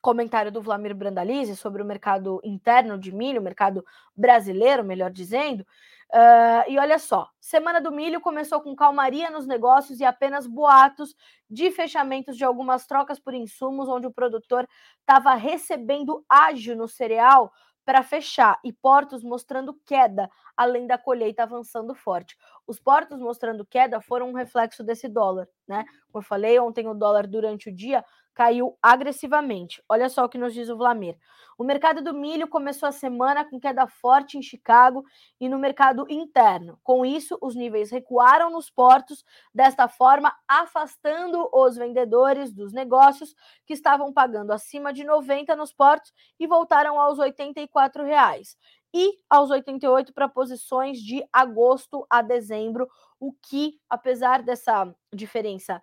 [0.00, 3.84] comentário do Vlamir Brandalize sobre o mercado interno de milho, mercado
[4.16, 5.66] brasileiro, melhor dizendo.
[6.12, 11.14] Uh, e olha só, semana do milho começou com calmaria nos negócios e apenas boatos
[11.48, 14.68] de fechamentos de algumas trocas por insumos, onde o produtor
[14.98, 17.52] estava recebendo ágio no cereal
[17.84, 22.36] para fechar e portos mostrando queda, além da colheita avançando forte.
[22.66, 25.84] Os portos mostrando queda foram um reflexo desse dólar, né?
[26.10, 29.82] Como eu falei, ontem o dólar durante o dia caiu agressivamente.
[29.88, 31.16] Olha só o que nos diz o Vlamir.
[31.60, 35.04] O mercado do milho começou a semana com queda forte em Chicago
[35.38, 36.78] e no mercado interno.
[36.82, 39.22] Com isso, os níveis recuaram nos portos,
[39.54, 43.34] desta forma afastando os vendedores dos negócios
[43.66, 48.56] que estavam pagando acima de 90 nos portos e voltaram aos 84 reais
[48.94, 52.88] e aos 88 para posições de agosto a dezembro,
[53.20, 55.82] o que, apesar dessa diferença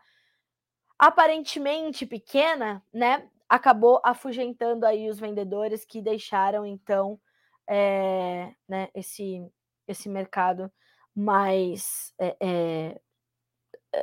[0.97, 7.19] aparentemente pequena, né, acabou afugentando aí os vendedores que deixaram então
[7.67, 9.45] é, né, esse,
[9.88, 10.71] esse mercado
[11.15, 13.01] mais é, é,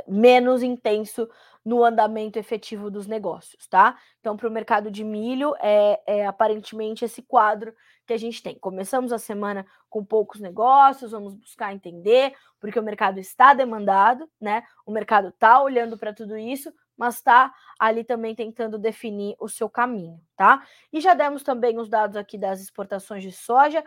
[0.06, 1.28] menos intenso
[1.64, 3.98] no andamento efetivo dos negócios, tá?
[4.20, 7.74] Então, para o mercado de milho, é, é, aparentemente esse quadro
[8.06, 8.58] que a gente tem.
[8.58, 14.62] Começamos a semana com poucos negócios, vamos buscar entender, porque o mercado está demandado, né?
[14.84, 19.68] O mercado está olhando para tudo isso, mas está ali também tentando definir o seu
[19.68, 20.62] caminho, tá?
[20.92, 23.84] E já demos também os dados aqui das exportações de soja.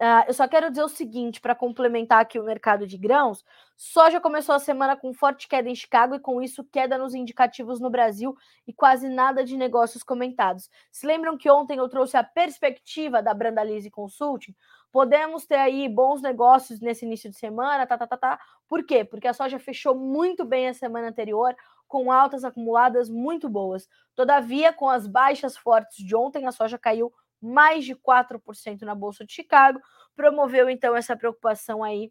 [0.00, 3.44] Uh, eu só quero dizer o seguinte, para complementar aqui o mercado de grãos,
[3.76, 7.78] soja começou a semana com forte queda em Chicago e com isso queda nos indicativos
[7.78, 8.34] no Brasil
[8.66, 10.70] e quase nada de negócios comentados.
[10.90, 14.54] Se lembram que ontem eu trouxe a perspectiva da Brandalize Consulting?
[14.90, 18.40] Podemos ter aí bons negócios nesse início de semana, tá, tá, tá, tá.
[18.66, 19.04] Por quê?
[19.04, 21.54] Porque a soja fechou muito bem a semana anterior,
[21.90, 23.88] com altas acumuladas muito boas.
[24.14, 29.26] Todavia, com as baixas fortes de ontem, a soja caiu mais de 4% na Bolsa
[29.26, 29.80] de Chicago,
[30.14, 32.10] promoveu então essa preocupação aí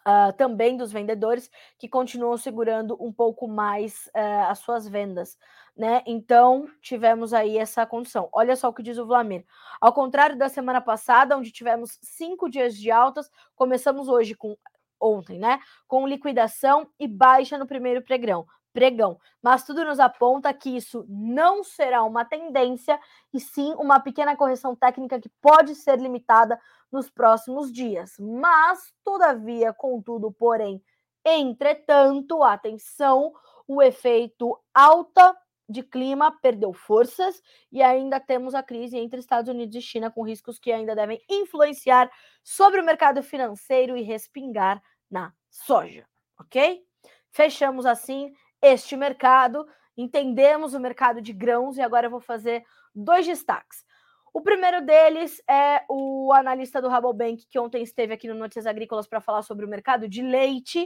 [0.00, 5.36] Uh, também dos vendedores que continuam segurando um pouco mais uh, as suas vendas,
[5.76, 6.02] né?
[6.06, 8.26] Então tivemos aí essa condição.
[8.32, 9.44] Olha só o que diz o Vlamir.
[9.78, 14.56] Ao contrário da semana passada, onde tivemos cinco dias de altas, começamos hoje com
[14.98, 15.60] ontem, né?
[15.86, 19.18] Com liquidação e baixa no primeiro pregão pregão.
[19.42, 22.98] Mas tudo nos aponta que isso não será uma tendência
[23.32, 28.16] e sim uma pequena correção técnica que pode ser limitada nos próximos dias.
[28.18, 30.82] Mas, todavia, contudo, porém,
[31.24, 33.32] entretanto, atenção,
[33.66, 35.36] o efeito alta
[35.68, 40.24] de clima perdeu forças e ainda temos a crise entre Estados Unidos e China com
[40.24, 42.10] riscos que ainda devem influenciar
[42.42, 46.04] sobre o mercado financeiro e respingar na soja,
[46.40, 46.84] ok?
[47.30, 53.26] Fechamos assim este mercado, entendemos o mercado de grãos e agora eu vou fazer dois
[53.26, 53.84] destaques.
[54.32, 59.08] O primeiro deles é o analista do Rabobank, que ontem esteve aqui no Notícias Agrícolas
[59.08, 60.84] para falar sobre o mercado de leite.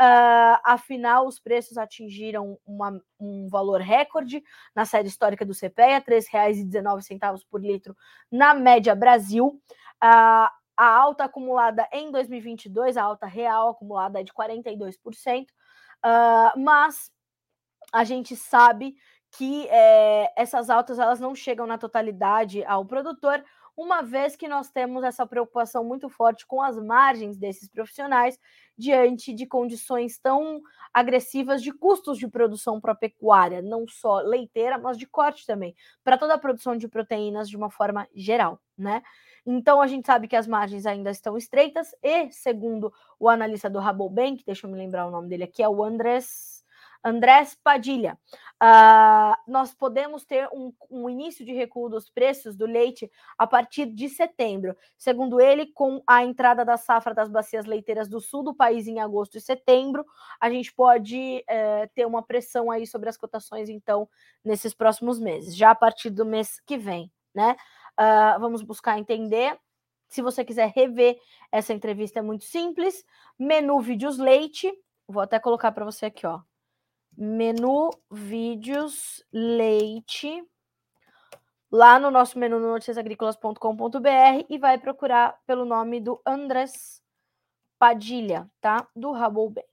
[0.00, 4.42] Uh, afinal, os preços atingiram uma, um valor recorde
[4.74, 7.96] na série histórica do CPEA, R$ 3,19 por litro
[8.30, 9.60] na média Brasil.
[10.02, 17.10] Uh, a alta acumulada em 2022, a alta real acumulada é de 42%, uh, mas
[17.94, 18.96] a gente sabe
[19.30, 23.42] que é, essas altas elas não chegam na totalidade ao produtor,
[23.76, 28.38] uma vez que nós temos essa preocupação muito forte com as margens desses profissionais
[28.76, 30.60] diante de condições tão
[30.92, 35.74] agressivas de custos de produção para a pecuária, não só leiteira, mas de corte também,
[36.04, 39.02] para toda a produção de proteínas de uma forma geral, né?
[39.46, 43.78] Então a gente sabe que as margens ainda estão estreitas e, segundo o analista do
[43.80, 46.53] Rabobank, deixa eu me lembrar o nome dele aqui, é o Andrés
[47.04, 48.18] Andrés Padilha.
[48.54, 53.84] Uh, nós podemos ter um, um, início de recuo dos preços do leite a partir
[53.84, 54.74] de setembro.
[54.96, 59.00] Segundo ele, com a entrada da safra das bacias leiteiras do sul do país em
[59.00, 60.06] agosto e setembro,
[60.40, 64.08] a gente pode é, ter uma pressão aí sobre as cotações, então,
[64.42, 67.54] nesses próximos meses, já a partir do mês que vem, né?
[68.00, 69.58] Uh, vamos buscar entender.
[70.08, 71.18] Se você quiser rever
[71.52, 73.04] essa entrevista, é muito simples.
[73.38, 74.72] Menu Vídeos Leite.
[75.06, 76.40] Vou até colocar para você aqui, ó
[77.16, 80.44] menu vídeos leite
[81.70, 87.02] lá no nosso menu no noticiasagricolas.com.br e vai procurar pelo nome do Andrés
[87.78, 88.86] Padilha, tá?
[88.94, 89.66] Do Rabobank.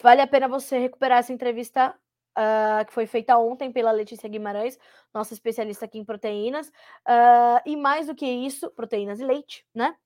[0.00, 1.94] Vale a pena você recuperar essa entrevista
[2.38, 4.78] uh, que foi feita ontem pela Letícia Guimarães,
[5.12, 6.68] nossa especialista aqui em proteínas.
[6.68, 9.96] Uh, e mais do que isso, proteínas e leite, né?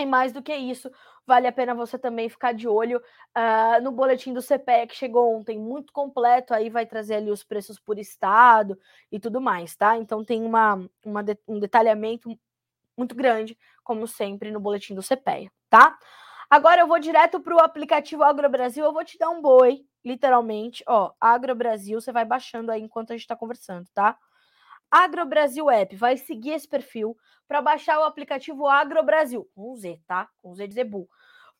[0.00, 0.90] E mais do que isso,
[1.26, 3.02] vale a pena você também ficar de olho
[3.36, 7.44] uh, no boletim do CPE que chegou ontem, muito completo, aí vai trazer ali os
[7.44, 8.78] preços por estado
[9.12, 9.98] e tudo mais, tá?
[9.98, 12.34] Então tem uma, uma um detalhamento
[12.96, 15.98] muito grande, como sempre, no boletim do CPE, tá?
[16.48, 20.82] Agora eu vou direto para o aplicativo AgroBrasil, eu vou te dar um boi, literalmente,
[20.88, 24.18] ó, AgroBrasil, você vai baixando aí enquanto a gente está conversando, tá?
[24.90, 30.28] AgroBrasil App, vai seguir esse perfil para baixar o aplicativo AgroBrasil, com Z, tá?
[30.42, 31.08] Com Z de Zebu.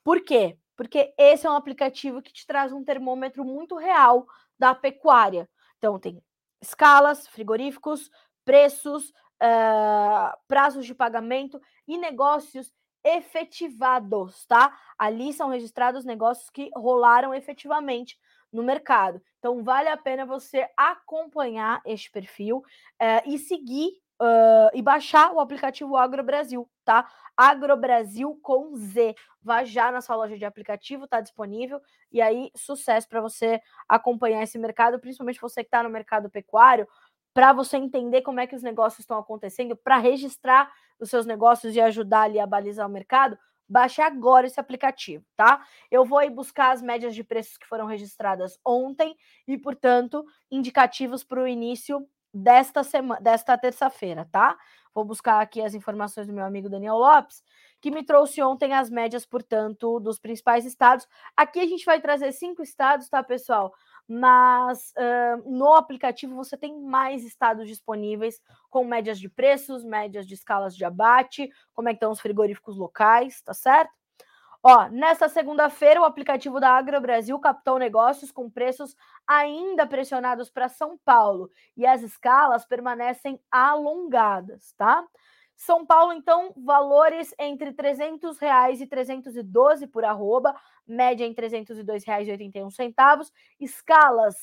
[0.02, 0.56] Por quê?
[0.76, 4.26] Porque esse é um aplicativo que te traz um termômetro muito real
[4.58, 5.48] da pecuária.
[5.78, 6.22] Então, tem
[6.60, 8.10] escalas, frigoríficos,
[8.44, 14.78] preços, uh, prazos de pagamento e negócios efetivados, tá?
[14.98, 18.18] Ali são registrados negócios que rolaram efetivamente
[18.52, 19.20] no mercado.
[19.38, 25.40] Então, vale a pena você acompanhar este perfil uh, e seguir uh, e baixar o
[25.40, 27.10] aplicativo Agro Brasil, tá?
[27.36, 29.14] Agro Brasil com Z.
[29.42, 31.80] Vá já na sua loja de aplicativo, tá disponível.
[32.12, 36.86] E aí, sucesso para você acompanhar esse mercado, principalmente você que está no mercado pecuário,
[37.32, 41.74] para você entender como é que os negócios estão acontecendo, para registrar os seus negócios
[41.74, 43.38] e ajudar ali a balizar o mercado
[43.70, 45.64] Baixe agora esse aplicativo, tá?
[45.90, 51.22] Eu vou aí buscar as médias de preços que foram registradas ontem e, portanto, indicativos
[51.22, 52.04] para o início
[52.34, 54.58] desta semana, desta terça-feira, tá?
[54.94, 57.42] Vou buscar aqui as informações do meu amigo Daniel Lopes,
[57.80, 61.06] que me trouxe ontem as médias, portanto, dos principais estados.
[61.36, 63.72] Aqui a gente vai trazer cinco estados, tá, pessoal?
[64.12, 70.34] mas uh, no aplicativo você tem mais estados disponíveis com médias de preços, médias de
[70.34, 73.92] escalas de abate, como é que estão os frigoríficos locais, tá certo?
[74.64, 80.68] Ó, nesta segunda-feira, o aplicativo da Agro Brasil captou negócios com preços ainda pressionados para
[80.68, 85.06] São Paulo e as escalas permanecem alongadas, tá?
[85.60, 93.30] São Paulo, então, valores entre 300 reais e 312 por arroba, média em R$ 302,81,
[93.60, 94.36] escalas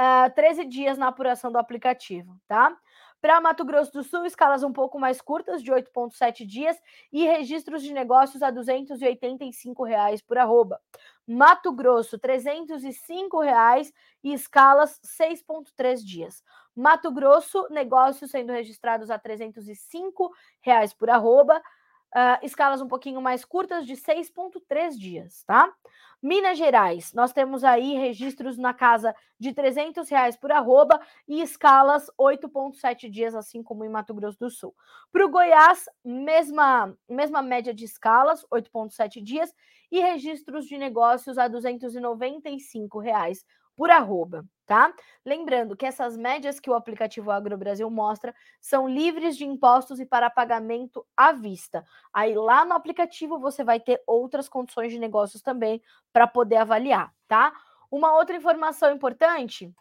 [0.00, 2.74] uh, eh, 13 dias na apuração do aplicativo, tá?
[3.20, 6.80] Para Mato Grosso do Sul, escalas um pouco mais curtas, de 8,7 dias,
[7.12, 10.80] e registros de negócios a 285 reais por arroba.
[11.26, 13.92] Mato Grosso, 305 reais
[14.24, 16.42] e escalas 6,3 dias.
[16.74, 20.30] Mato Grosso, negócios sendo registrados a 305
[20.60, 21.62] reais por arroba,
[22.14, 25.72] uh, escalas um pouquinho mais curtas de 6,3 dias, tá?
[26.22, 32.08] Minas Gerais, nós temos aí registros na casa de 300 reais por arroba e escalas
[32.16, 34.72] 8,7 dias, assim como em Mato Grosso do Sul.
[35.10, 39.52] Para o Goiás, mesma, mesma média de escalas, 8,7 dias,
[39.90, 43.44] e registros de negócios a 295 reais
[43.76, 44.92] por arroba, tá?
[45.24, 50.06] Lembrando que essas médias que o aplicativo Agro Brasil mostra são livres de impostos e
[50.06, 51.84] para pagamento à vista.
[52.12, 55.82] Aí lá no aplicativo você vai ter outras condições de negócios também
[56.12, 57.52] para poder avaliar, tá?
[57.90, 59.72] Uma outra informação importante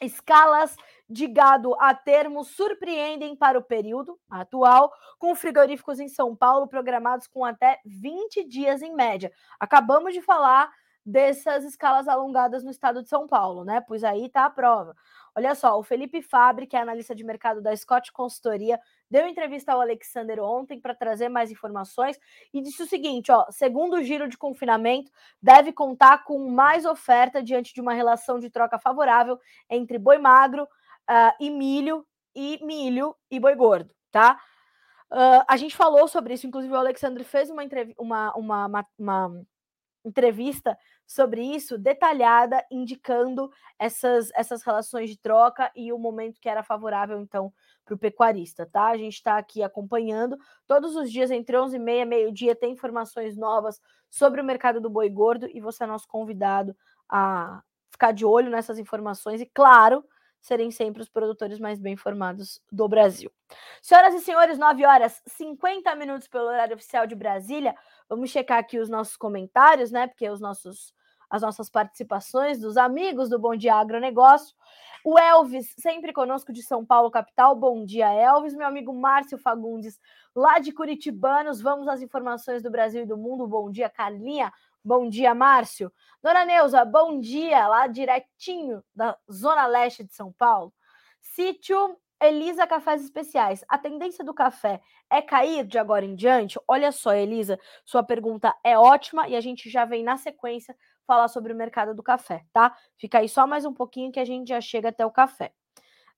[0.00, 0.76] Escalas
[1.08, 7.26] de gado a termo surpreendem para o período atual, com frigoríficos em São Paulo programados
[7.26, 9.32] com até 20 dias em média.
[9.58, 10.70] Acabamos de falar
[11.06, 13.80] dessas escalas alongadas no estado de São Paulo, né?
[13.80, 14.96] Pois aí está a prova.
[15.36, 19.72] Olha só, o Felipe Fabre, que é analista de mercado da Scott Consultoria, deu entrevista
[19.72, 22.18] ao Alexander ontem para trazer mais informações
[22.52, 27.72] e disse o seguinte: ó, segundo giro de confinamento, deve contar com mais oferta diante
[27.72, 29.38] de uma relação de troca favorável
[29.70, 32.04] entre boi magro uh, e milho
[32.34, 34.40] e milho e boi gordo, tá?
[35.12, 37.62] Uh, a gente falou sobre isso, inclusive o Alexandre fez uma,
[37.96, 39.46] uma, uma, uma, uma
[40.06, 46.62] entrevista sobre isso, detalhada, indicando essas, essas relações de troca e o momento que era
[46.62, 47.52] favorável, então,
[47.84, 48.86] para o pecuarista, tá?
[48.86, 50.36] A gente está aqui acompanhando.
[50.66, 54.90] Todos os dias, entre 11 e meia, meio-dia, tem informações novas sobre o mercado do
[54.90, 56.76] boi gordo e você é nosso convidado
[57.08, 60.04] a ficar de olho nessas informações e, claro,
[60.40, 63.32] serem sempre os produtores mais bem informados do Brasil.
[63.82, 67.74] Senhoras e senhores, 9 horas 50 minutos pelo horário oficial de Brasília.
[68.08, 70.06] Vamos checar aqui os nossos comentários, né?
[70.06, 70.94] Porque os nossos
[71.28, 74.54] as nossas participações dos amigos do Bom Dia Agronegócio.
[75.04, 77.54] O Elvis, sempre conosco de São Paulo, capital.
[77.54, 78.54] Bom dia, Elvis.
[78.54, 80.00] Meu amigo Márcio Fagundes,
[80.34, 81.60] lá de Curitibanos.
[81.60, 83.46] Vamos às informações do Brasil e do mundo.
[83.46, 84.52] Bom dia, Carlinha.
[84.84, 85.92] Bom dia, Márcio.
[86.22, 90.72] Dona Neuza, bom dia, lá direitinho da Zona Leste de São Paulo.
[91.20, 93.64] Sítio Elisa Cafés Especiais.
[93.68, 96.58] A tendência do café é cair de agora em diante?
[96.66, 101.28] Olha só, Elisa, sua pergunta é ótima e a gente já vem na sequência falar
[101.28, 102.76] sobre o mercado do café, tá?
[102.96, 105.52] Fica aí só mais um pouquinho que a gente já chega até o café.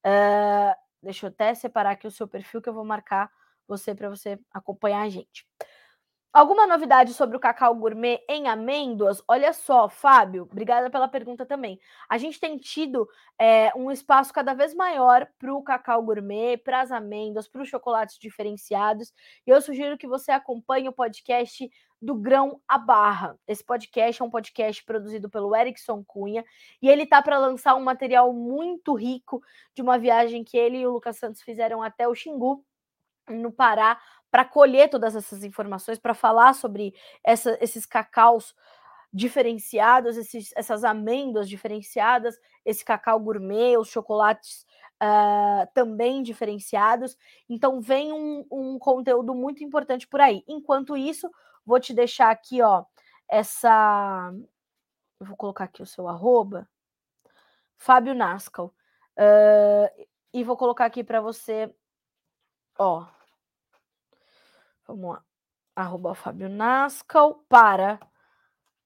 [0.06, 3.30] Uh, deixa eu até separar aqui o seu perfil que eu vou marcar
[3.66, 5.46] você para você acompanhar a gente.
[6.38, 9.20] Alguma novidade sobre o cacau gourmet em amêndoas?
[9.26, 11.80] Olha só, Fábio, obrigada pela pergunta também.
[12.08, 16.80] A gente tem tido é, um espaço cada vez maior para o cacau gourmet, para
[16.80, 19.12] as amêndoas, para os chocolates diferenciados.
[19.44, 21.68] E eu sugiro que você acompanhe o podcast
[22.00, 23.36] do Grão à Barra.
[23.44, 26.44] Esse podcast é um podcast produzido pelo Erickson Cunha
[26.80, 29.42] e ele tá para lançar um material muito rico
[29.74, 32.64] de uma viagem que ele e o Lucas Santos fizeram até o Xingu,
[33.28, 34.00] no Pará,
[34.30, 38.54] para colher todas essas informações, para falar sobre essa, esses cacaus
[39.12, 44.66] diferenciados, esses, essas amêndoas diferenciadas, esse cacau gourmet, os chocolates
[45.02, 47.16] uh, também diferenciados.
[47.48, 50.44] Então, vem um, um, conteúdo muito importante por aí.
[50.46, 51.30] Enquanto isso,
[51.64, 52.84] vou te deixar aqui, ó,
[53.28, 54.32] essa.
[55.20, 56.68] Eu vou colocar aqui o seu arroba,
[57.76, 58.74] Fábio Nascal.
[59.16, 61.74] Uh, e vou colocar aqui para você,
[62.78, 63.06] ó,
[64.88, 65.22] Vamos lá.
[65.76, 68.00] Arroba Fábio Nascal para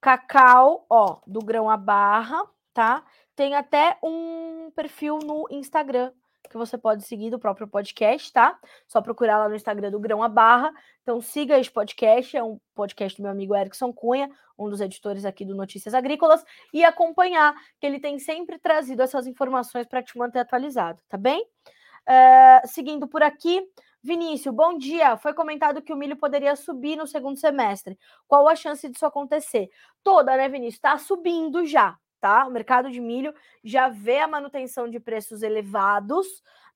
[0.00, 2.44] Cacau, ó, do grão a barra,
[2.74, 3.04] tá?
[3.34, 6.12] Tem até um perfil no Instagram
[6.50, 8.58] que você pode seguir do próprio podcast, tá?
[8.86, 10.70] Só procurar lá no Instagram do Grão a Barra.
[11.02, 15.24] Então siga esse podcast, é um podcast do meu amigo Erickson Cunha, um dos editores
[15.24, 20.16] aqui do Notícias Agrícolas, e acompanhar, que ele tem sempre trazido essas informações para te
[20.18, 21.42] manter atualizado, tá bem?
[21.42, 23.66] Uh, seguindo por aqui,
[24.02, 25.16] Vinícius, bom dia.
[25.16, 27.96] Foi comentado que o milho poderia subir no segundo semestre.
[28.26, 29.70] Qual a chance disso acontecer?
[30.02, 30.74] Toda, né, Vinícius?
[30.74, 32.44] Está subindo já, tá?
[32.46, 33.32] O mercado de milho
[33.62, 36.26] já vê a manutenção de preços elevados,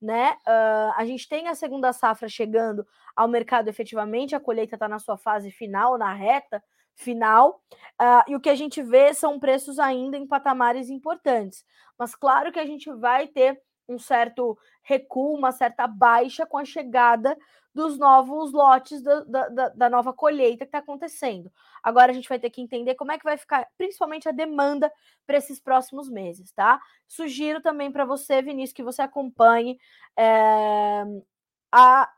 [0.01, 0.37] né?
[0.47, 5.01] Uh, a gente tem a segunda safra chegando ao mercado efetivamente, a colheita está na
[5.01, 6.63] sua fase final, na reta
[6.95, 7.61] final,
[8.01, 11.65] uh, e o que a gente vê são preços ainda em patamares importantes.
[11.99, 16.65] Mas claro que a gente vai ter um certo recuo, uma certa baixa com a
[16.65, 17.37] chegada
[17.77, 21.53] dos novos lotes da, da, da nova colheita que está acontecendo.
[21.83, 24.91] Agora a gente vai ter que entender como é que vai ficar, principalmente a demanda
[25.27, 26.81] para esses próximos meses, tá?
[27.07, 29.79] Sugiro também para você, Vinícius, que você acompanhe
[30.17, 31.05] é,
[31.71, 32.11] a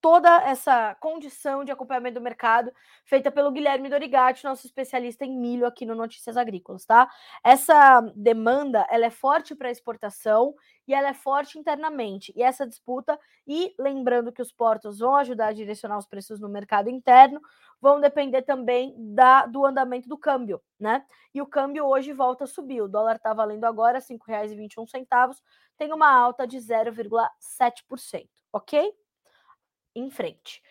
[0.00, 2.72] toda essa condição de acompanhamento do mercado
[3.04, 7.08] feita pelo Guilherme Dorigatti, nosso especialista em milho aqui no Notícias Agrícolas, tá?
[7.44, 10.54] Essa demanda, ela é forte para exportação
[10.90, 12.32] e ela é forte internamente.
[12.34, 13.16] E essa disputa,
[13.46, 17.40] e lembrando que os portos vão ajudar a direcionar os preços no mercado interno,
[17.80, 21.06] vão depender também da, do andamento do câmbio, né?
[21.32, 22.82] E o câmbio hoje volta a subir.
[22.82, 25.36] O dólar está valendo agora R$ 5,21,
[25.78, 28.92] tem uma alta de 0,7%, ok?
[29.94, 30.62] em frente.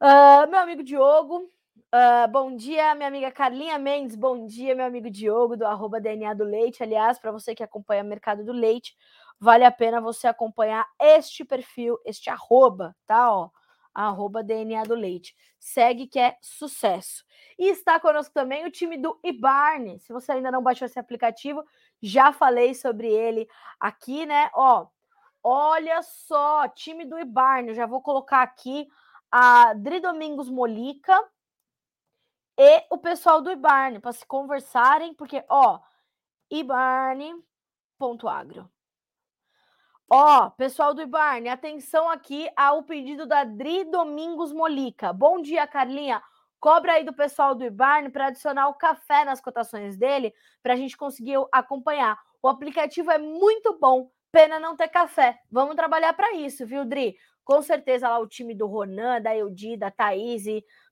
[0.00, 1.50] Uh, meu amigo Diogo,
[1.96, 6.34] uh, bom dia, minha amiga Carlinha Mendes, bom dia, meu amigo Diogo, do arroba DNA
[6.34, 6.82] do Leite.
[6.82, 8.94] Aliás, para você que acompanha o mercado do leite,
[9.40, 13.32] vale a pena você acompanhar este perfil, este arroba, tá?
[13.32, 13.50] Ó,
[13.94, 15.34] arroba DNA do Leite.
[15.58, 17.24] Segue que é sucesso.
[17.58, 19.98] E está conosco também o time do Ibarne.
[20.00, 21.64] Se você ainda não baixou esse aplicativo,
[22.02, 23.48] já falei sobre ele
[23.80, 24.50] aqui, né?
[24.54, 24.86] Ó,
[25.48, 27.72] Olha só, time do Ibarne.
[27.72, 28.88] Já vou colocar aqui
[29.30, 31.16] a Dri Domingos Molica
[32.58, 35.80] e o pessoal do Ibarne para se conversarem, porque, ó,
[36.50, 37.50] ibarne.agro.
[40.08, 45.12] Ó, pessoal do Ibarne, atenção aqui ao pedido da Dri Domingos Molica.
[45.12, 46.22] Bom dia, Carlinha.
[46.60, 50.32] Cobra aí do pessoal do Ibarne para adicionar o café nas cotações dele,
[50.62, 52.16] para a gente conseguir acompanhar.
[52.40, 55.38] O aplicativo é muito bom Pena não ter café.
[55.50, 57.16] Vamos trabalhar para isso, viu, Dri?
[57.42, 60.44] Com certeza lá o time do Ronan, da Eudi, da Thaís,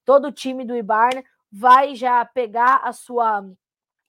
[0.02, 1.22] todo o time do Ibarna
[1.56, 3.48] vai já pegar a sua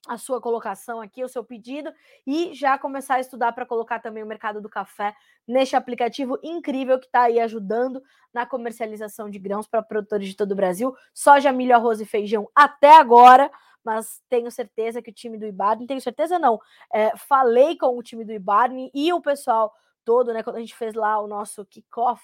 [0.08, 1.92] a sua colocação aqui, o seu pedido
[2.24, 5.12] e já começar a estudar para colocar também o mercado do café
[5.46, 8.00] neste aplicativo incrível que está aí ajudando
[8.32, 10.94] na comercialização de grãos para produtores de todo o Brasil.
[11.12, 13.50] Soja, milho, arroz e feijão até agora,
[13.82, 16.60] mas tenho certeza que o time do Ibarne, tenho certeza não,
[16.94, 19.74] é, falei com o time do Ibarne e o pessoal
[20.04, 22.22] todo, né, quando a gente fez lá o nosso kickoff,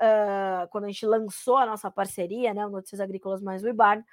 [0.00, 4.04] uh, quando a gente lançou a nossa parceria, né, o Notícias Agrícolas mais o Ibarne,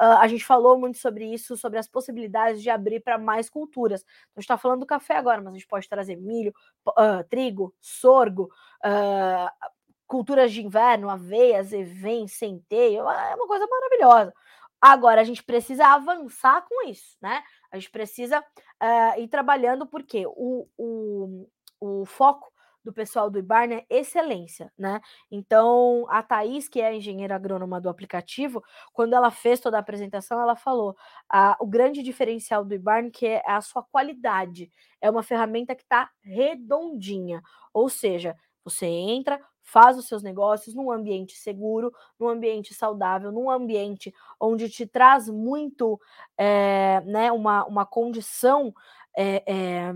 [0.00, 4.02] uh, a gente falou muito sobre isso, sobre as possibilidades de abrir para mais culturas.
[4.02, 6.54] Então, a gente está falando do café agora, mas a gente pode trazer milho,
[6.88, 8.50] uh, trigo, sorgo,
[10.06, 14.32] culturas de inverno, aveia, zevém, centeio, é uma coisa maravilhosa.
[14.80, 17.42] Agora, a gente precisa avançar com isso, né?
[17.72, 21.48] A gente precisa uh, ir trabalhando, porque o, o,
[21.80, 22.52] o foco
[22.86, 25.00] do pessoal do Ibarne é excelência, né?
[25.30, 28.62] Então, a Thaís, que é a engenheira agrônoma do aplicativo,
[28.92, 30.96] quando ela fez toda a apresentação, ela falou
[31.28, 34.70] ah, o grande diferencial do Ibarne que é a sua qualidade.
[35.00, 37.42] É uma ferramenta que está redondinha,
[37.74, 43.50] ou seja, você entra, faz os seus negócios num ambiente seguro, num ambiente saudável, num
[43.50, 46.00] ambiente onde te traz muito,
[46.38, 48.72] é, né, uma, uma condição
[49.16, 49.92] é, é,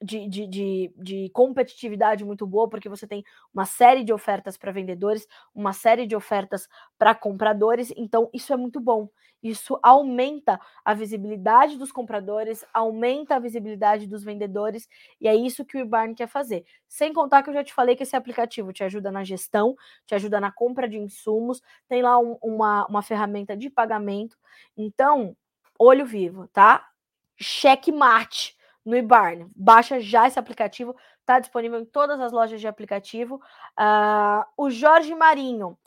[0.00, 4.70] de, de, de, de, competitividade muito boa, porque você tem uma série de ofertas para
[4.70, 9.08] vendedores, uma série de ofertas para compradores, então isso é muito bom.
[9.42, 14.88] Isso aumenta a visibilidade dos compradores, aumenta a visibilidade dos vendedores,
[15.20, 16.64] e é isso que o Ibarn quer fazer.
[16.88, 19.76] Sem contar que eu já te falei que esse aplicativo te ajuda na gestão,
[20.06, 24.36] te ajuda na compra de insumos, tem lá um, uma, uma ferramenta de pagamento.
[24.76, 25.36] Então,
[25.78, 26.88] olho vivo, tá?
[27.36, 28.57] Cheque mate
[28.88, 29.50] no Ibarn.
[29.54, 33.36] Baixa já esse aplicativo, está disponível em todas as lojas de aplicativo.
[33.78, 35.78] Uh, o Jorge Marinho.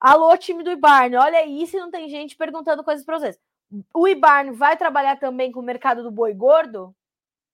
[0.00, 3.38] Alô, time do Ibarn, olha aí se não tem gente perguntando coisas para vocês.
[3.94, 6.92] O Ibarn vai trabalhar também com o mercado do boi gordo?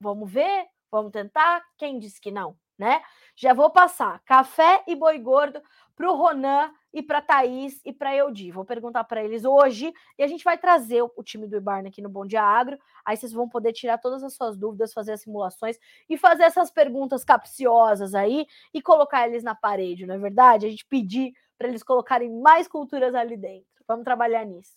[0.01, 0.67] Vamos ver?
[0.91, 1.63] Vamos tentar?
[1.77, 3.03] Quem disse que não, né?
[3.37, 5.61] Já vou passar café e boi gordo
[5.95, 8.51] para o Ronan e para Thaís e para Eudi.
[8.51, 12.01] Vou perguntar para eles hoje e a gente vai trazer o, time do Ibarna aqui
[12.01, 12.79] no Bom Dia Agro.
[13.05, 15.79] Aí vocês vão poder tirar todas as suas dúvidas, fazer as simulações
[16.09, 20.67] e fazer essas perguntas capciosas aí e colocar eles na parede, não é verdade?
[20.67, 23.67] A gente pedir para eles colocarem mais culturas ali dentro.
[23.87, 24.73] Vamos trabalhar nisso.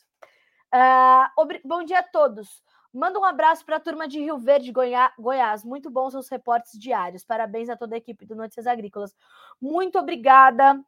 [0.74, 2.64] Uh, bom dia a todos.
[2.93, 5.64] Manda um abraço para a turma de Rio Verde, Goiá Goiás.
[5.64, 7.24] Muito bons os reportes diários.
[7.24, 9.16] Parabéns a toda a equipe do Notícias Agrícolas.
[9.62, 10.84] Muito obrigada.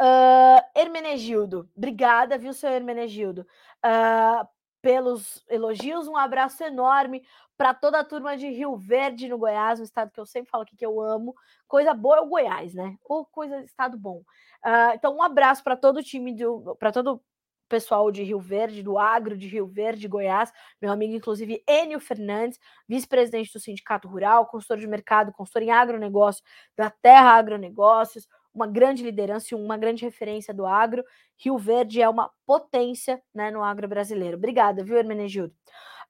[0.00, 3.46] Uh, Hermenegildo, obrigada, viu, seu Hermenegildo,
[3.84, 4.48] uh,
[4.80, 6.08] pelos elogios.
[6.08, 7.24] Um abraço enorme
[7.56, 10.64] para toda a turma de Rio Verde, no Goiás, um estado que eu sempre falo
[10.64, 11.34] aqui que eu amo.
[11.68, 12.96] Coisa boa é o Goiás, né?
[13.04, 14.18] Ou coisa, estado bom.
[14.64, 16.36] Uh, então, um abraço para todo o time,
[16.78, 17.22] para todo o
[17.68, 22.58] pessoal de Rio Verde, do agro de Rio Verde, Goiás, meu amigo, inclusive, Enio Fernandes,
[22.86, 26.42] vice-presidente do Sindicato Rural, consultor de mercado, consultor em agronegócio
[26.76, 31.04] da Terra Agronegócios, uma grande liderança e uma grande referência do agro.
[31.36, 34.36] Rio Verde é uma potência né, no agro brasileiro.
[34.36, 35.54] Obrigada, viu, Hermenegildo?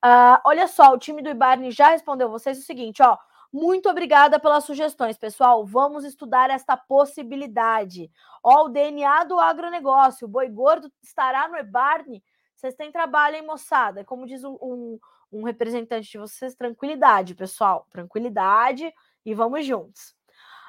[0.05, 3.17] Uh, olha só, o time do Ibarne já respondeu vocês o seguinte, ó.
[3.53, 5.65] Muito obrigada pelas sugestões, pessoal.
[5.67, 8.11] Vamos estudar esta possibilidade.
[8.43, 10.27] Ó, o DNA do agronegócio.
[10.27, 12.25] O boi gordo estará no Ebarne.
[12.57, 14.05] Vocês têm trabalho, hein, moçada?
[14.05, 14.99] Como diz um, um,
[15.31, 17.87] um representante de vocês, tranquilidade, pessoal.
[17.91, 18.91] Tranquilidade
[19.25, 20.15] e vamos juntos.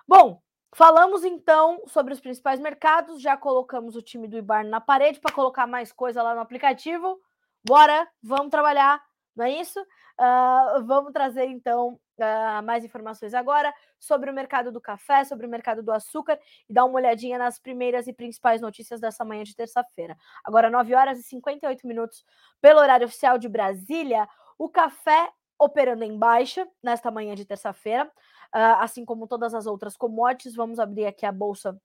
[0.05, 0.41] Bom,
[0.75, 5.33] Falamos então sobre os principais mercados, já colocamos o time do Ibar na parede para
[5.33, 7.19] colocar mais coisa lá no aplicativo.
[7.63, 8.99] Bora, vamos trabalhar,
[9.35, 9.79] não é isso?
[9.79, 15.49] Uh, vamos trazer então uh, mais informações agora sobre o mercado do café, sobre o
[15.49, 19.55] mercado do açúcar e dar uma olhadinha nas primeiras e principais notícias dessa manhã de
[19.55, 20.17] terça-feira.
[20.43, 22.25] Agora, 9 horas e 58 minutos
[22.59, 28.11] pelo horário oficial de Brasília, o café operando em baixa nesta manhã de terça-feira
[28.53, 30.55] uh, assim como todas as outras commodities.
[30.55, 31.79] Vamos abrir aqui a bolsa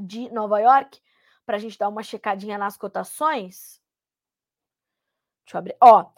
[0.00, 1.00] de Nova York
[1.46, 3.80] para a gente dar uma checadinha nas cotações.
[5.44, 5.76] Deixa eu abrir.
[5.80, 6.10] Ó,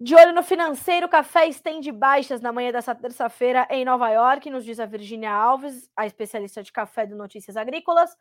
[0.00, 4.64] de olho no financeiro, café estende baixas na manhã dessa terça-feira em Nova York, nos
[4.64, 8.12] diz a Virginia Alves, a especialista de café do Notícias Agrícolas.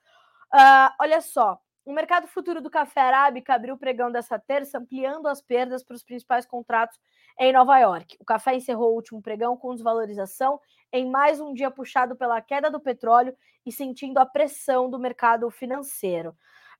[0.53, 5.27] Uh, olha só, o mercado futuro do café arábica abriu o pregão dessa terça, ampliando
[5.27, 6.97] as perdas para os principais contratos
[7.37, 8.17] em Nova York.
[8.19, 10.59] O café encerrou o último pregão com desvalorização
[10.91, 15.49] em mais um dia puxado pela queda do petróleo e sentindo a pressão do mercado
[15.49, 16.35] financeiro.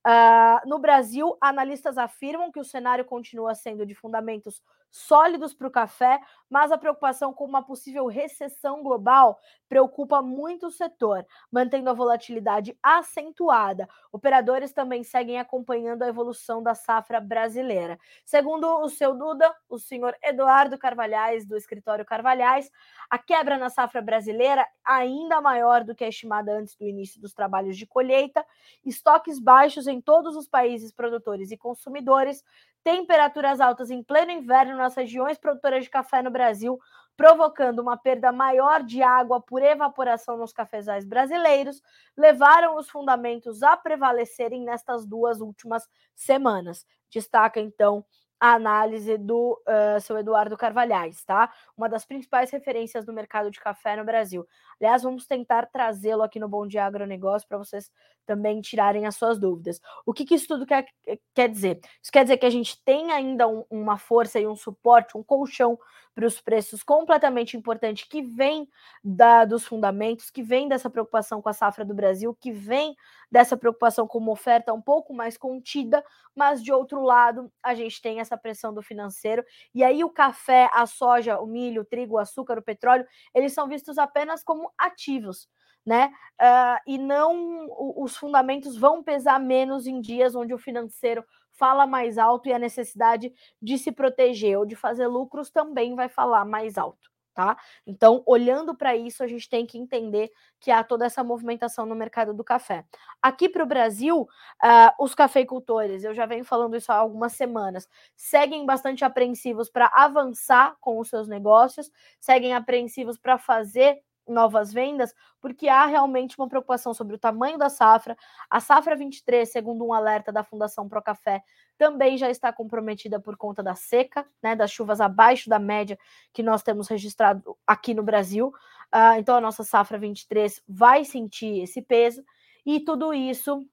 [0.06, 4.62] Uh, no Brasil, analistas afirmam que o cenário continua sendo de fundamentos
[4.94, 10.72] sólidos para o café, mas a preocupação com uma possível recessão global preocupa muito o
[10.72, 13.90] setor, mantendo a volatilidade acentuada.
[14.12, 17.98] Operadores também seguem acompanhando a evolução da safra brasileira.
[18.24, 22.70] Segundo o seu Duda, o senhor Eduardo Carvalhais, do escritório Carvalhais,
[23.10, 27.34] a quebra na safra brasileira ainda maior do que a estimada antes do início dos
[27.34, 28.46] trabalhos de colheita,
[28.86, 32.44] estoques baixos em todos os países produtores e consumidores,
[32.84, 36.80] temperaturas altas em pleno inverno nas regiões produtoras de café no Brasil,
[37.16, 41.82] provocando uma perda maior de água por evaporação nos cafezais brasileiros,
[42.18, 46.86] levaram os fundamentos a prevalecerem nestas duas últimas semanas.
[47.12, 48.04] Destaca então
[48.44, 51.50] a análise do uh, seu Eduardo Carvalhais, tá?
[51.78, 54.46] Uma das principais referências do mercado de café no Brasil.
[54.82, 57.90] Aliás, vamos tentar trazê-lo aqui no Bom Dia Agronegócio para vocês
[58.26, 59.80] também tirarem as suas dúvidas.
[60.06, 60.86] O que, que isso tudo quer,
[61.34, 61.80] quer dizer?
[62.02, 65.24] Isso quer dizer que a gente tem ainda um, uma força e um suporte, um
[65.24, 65.78] colchão
[66.14, 68.68] para os preços completamente importante que vem
[69.04, 72.96] da, dos fundamentos, que vem dessa preocupação com a safra do Brasil, que vem
[73.32, 76.04] dessa preocupação com uma oferta um pouco mais contida,
[76.36, 79.44] mas de outro lado, a gente tem essa pressão do financeiro,
[79.74, 83.54] e aí o café, a soja, o milho, o trigo, o açúcar, o petróleo, eles
[83.54, 85.48] são vistos apenas como ativos
[85.86, 86.12] né?
[86.42, 87.68] Uh, e não
[87.98, 92.60] os fundamentos vão pesar menos em dias onde o financeiro fala mais alto e a
[92.60, 93.32] necessidade
[93.62, 97.58] de se proteger ou de fazer lucros também vai falar mais alto tá?
[97.86, 101.96] Então, olhando para isso, a gente tem que entender que há toda essa movimentação no
[101.96, 102.86] mercado do café.
[103.22, 107.88] Aqui para o Brasil, uh, os cafeicultores, eu já venho falando isso há algumas semanas,
[108.16, 115.14] seguem bastante apreensivos para avançar com os seus negócios, seguem apreensivos para fazer novas vendas,
[115.42, 118.16] porque há realmente uma preocupação sobre o tamanho da safra.
[118.50, 121.42] A safra 23, segundo um alerta da Fundação Pro Café,
[121.78, 125.98] também já está comprometida por conta da seca, né, das chuvas abaixo da média
[126.32, 128.48] que nós temos registrado aqui no Brasil.
[128.94, 132.24] Uh, então a nossa safra 23 vai sentir esse peso
[132.66, 133.66] e tudo isso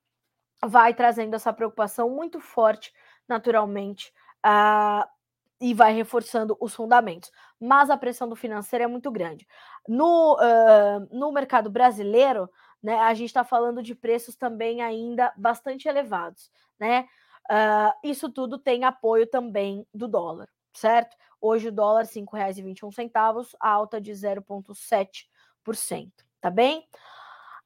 [0.65, 2.93] vai trazendo essa preocupação muito forte,
[3.29, 4.13] naturalmente,
[4.45, 5.07] uh,
[5.61, 7.31] e vai reforçando os fundamentos.
[7.61, 9.47] Mas a pressão do financeiro é muito grande.
[9.87, 12.49] No, uh, no mercado brasileiro,
[12.83, 16.51] né, a gente está falando de preços também ainda bastante elevados.
[16.79, 17.07] Né?
[17.51, 21.17] Uh, isso tudo tem apoio também do dólar, certo?
[21.41, 26.87] Hoje o dólar R$ 5,21, alta de 0,7%, tá bem?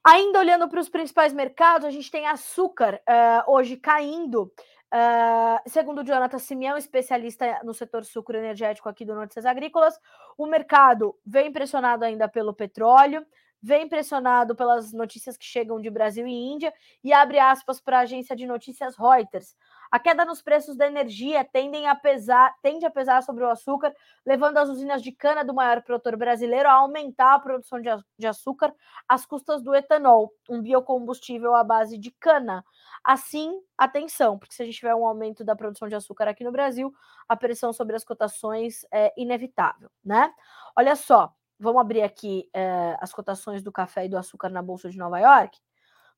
[0.03, 4.53] Ainda olhando para os principais mercados, a gente tem açúcar uh, hoje caindo
[4.95, 9.99] Uh, segundo Jonathan Simeão, especialista no setor sucro energético aqui do Notícias Agrícolas,
[10.39, 13.27] o mercado vem pressionado ainda pelo petróleo,
[13.65, 16.71] vem pressionado pelas notícias que chegam de Brasil e Índia,
[17.03, 19.57] e abre aspas para a agência de notícias Reuters.
[19.91, 23.95] A queda nos preços da energia tendem a pesar, tende a pesar sobre o açúcar,
[24.27, 28.75] levando as usinas de cana do maior produtor brasileiro a aumentar a produção de açúcar
[29.09, 32.63] às custas do etanol, um biocombustível à base de cana.
[33.03, 36.53] Assim, atenção, porque se a gente tiver um aumento da produção de açúcar aqui no
[36.53, 36.93] Brasil,
[37.27, 40.31] a pressão sobre as cotações é inevitável, né?
[40.77, 44.91] Olha só, vamos abrir aqui é, as cotações do café e do açúcar na Bolsa
[44.91, 45.59] de Nova York.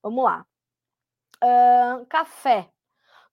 [0.02, 0.46] Vamos lá.
[1.42, 2.70] Uh, café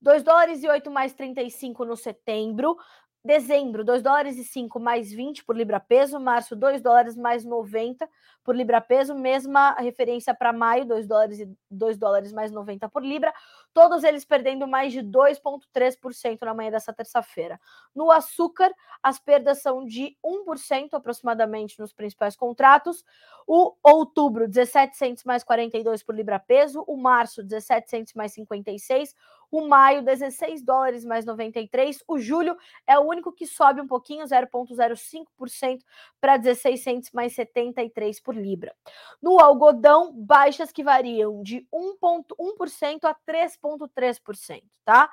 [0.04, 2.78] 2 dólares e 8 mais 35 no setembro.
[3.26, 6.19] Dezembro, 2 dólares e 5 mais 20 por libra peso.
[6.19, 8.05] Março, 2 dólares mais 90
[8.43, 9.15] por libra peso.
[9.15, 13.34] Mesma referência para maio, 2 dólares e 2 dólares mais 90 por libra.
[13.74, 17.57] Todos eles perdendo mais de 2,3% na manhã dessa terça-feira.
[17.95, 23.05] No açúcar, as perdas são de 1% aproximadamente nos principais contratos.
[23.47, 26.84] O outubro, 17 centos mais 42 por libra peso.
[26.86, 29.15] O março, 17 centos mais 56
[29.54, 32.04] o maio, 16 dólares mais 93.
[32.08, 35.84] O julho é o único que sobe um pouquinho, 0,05%
[36.20, 38.76] para 16 centos mais 73 por libra.
[39.22, 45.08] No algodão, baixas que variam de 1,1% a 3,3%, tá?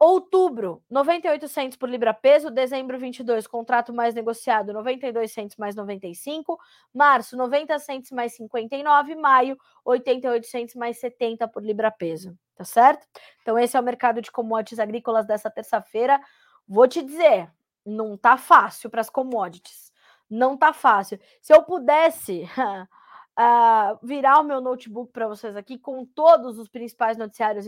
[0.00, 2.50] Outubro, 98 centos por libra peso.
[2.50, 6.58] Dezembro, 22, contrato mais negociado, 92 centos mais 95.
[6.92, 9.14] Março, 90 centos mais 59.
[9.14, 12.36] Maio, 88 centos mais 70 por libra peso.
[12.60, 13.08] Tá certo?
[13.40, 16.20] Então, esse é o mercado de commodities agrícolas dessa terça-feira.
[16.68, 17.50] Vou te dizer,
[17.86, 19.90] não tá fácil para as commodities.
[20.28, 21.18] Não tá fácil.
[21.40, 27.16] Se eu pudesse uh, virar o meu notebook para vocês aqui com todos os principais
[27.16, 27.66] noticiários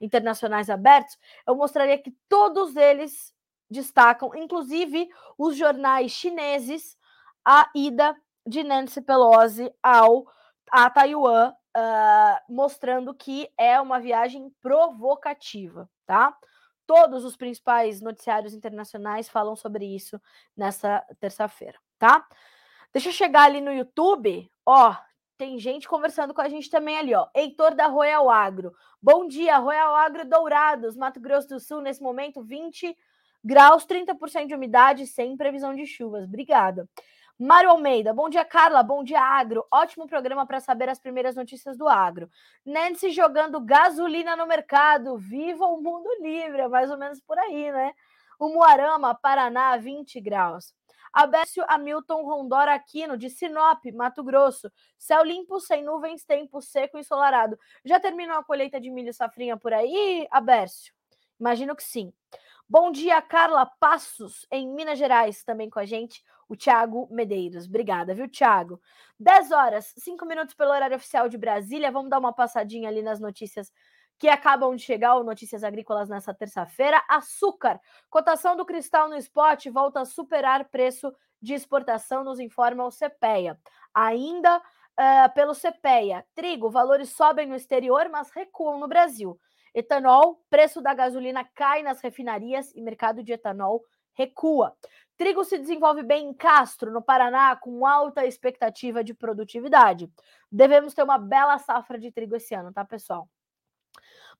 [0.00, 3.32] internacionais abertos, eu mostraria que todos eles
[3.70, 6.98] destacam, inclusive os jornais chineses,
[7.44, 10.26] a ida de Nancy Pelosi ao
[10.72, 16.36] a Taiwan, uh, mostrando que é uma viagem provocativa, tá?
[16.86, 20.20] Todos os principais noticiários internacionais falam sobre isso
[20.56, 22.26] nessa terça-feira, tá?
[22.92, 24.94] Deixa eu chegar ali no YouTube, ó,
[25.38, 27.26] tem gente conversando com a gente também ali, ó.
[27.34, 28.72] Heitor da Royal Agro.
[29.00, 32.96] Bom dia, Royal Agro Dourados, Mato Grosso do Sul, nesse momento 20
[33.42, 36.24] graus, 30% de umidade, sem previsão de chuvas.
[36.24, 36.88] Obrigada.
[37.38, 38.82] Mário Almeida, bom dia, Carla.
[38.82, 39.66] Bom dia, Agro.
[39.72, 42.30] Ótimo programa para saber as primeiras notícias do agro.
[42.64, 45.16] Nancy jogando gasolina no mercado.
[45.16, 47.94] Viva o mundo livre, é mais ou menos por aí, né?
[48.38, 50.74] O Moarama, Paraná, 20 graus.
[51.12, 54.70] Abécio Hamilton Rondora Aquino, de Sinop, Mato Grosso.
[54.98, 57.58] Céu limpo, sem nuvens, tempo seco e ensolarado.
[57.84, 60.92] Já terminou a colheita de milho safrinha por aí, Abécio?
[61.40, 62.12] Imagino que sim.
[62.68, 67.66] Bom dia, Carla Passos, em Minas Gerais, também com a gente, o Thiago Medeiros.
[67.66, 68.78] Obrigada, viu, Thiago?
[69.18, 71.90] 10 horas, 5 minutos pelo horário oficial de Brasília.
[71.90, 73.72] Vamos dar uma passadinha ali nas notícias
[74.18, 77.02] que acabam de chegar, o Notícias Agrícolas nessa terça-feira.
[77.08, 77.80] Açúcar,
[78.10, 83.58] cotação do cristal no spot volta a superar preço de exportação, nos informa o CPEA.
[83.94, 89.40] Ainda uh, pelo CPEA, trigo, valores sobem no exterior, mas recuam no Brasil.
[89.74, 93.82] Etanol, preço da gasolina cai nas refinarias e mercado de etanol
[94.14, 94.74] recua.
[95.16, 100.10] Trigo se desenvolve bem em Castro, no Paraná, com alta expectativa de produtividade.
[100.50, 103.28] Devemos ter uma bela safra de trigo esse ano, tá, pessoal?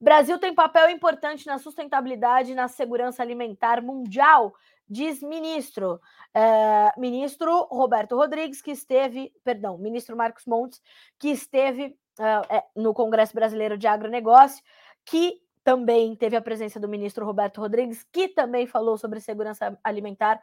[0.00, 4.52] Brasil tem papel importante na sustentabilidade e na segurança alimentar mundial,
[4.88, 6.00] diz ministro.
[6.34, 10.82] É, ministro Roberto Rodrigues, que esteve, perdão, ministro Marcos Montes,
[11.18, 14.62] que esteve é, no Congresso Brasileiro de Agronegócio,
[15.04, 20.40] que também teve a presença do ministro Roberto Rodrigues, que também falou sobre segurança alimentar,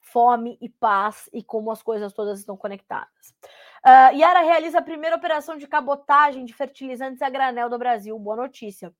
[0.00, 3.34] fome e paz e como as coisas todas estão conectadas.
[3.84, 8.18] Uh, Yara realiza a primeira operação de cabotagem de fertilizantes a granel do Brasil.
[8.18, 8.92] Boa notícia.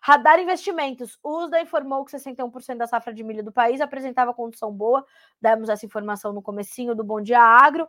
[0.00, 1.18] Radar Investimentos.
[1.22, 5.04] USDA informou que 61% da safra de milho do país apresentava condição boa.
[5.40, 7.86] Demos essa informação no comecinho do Bom Dia Agro.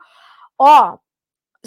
[0.58, 0.98] Ó,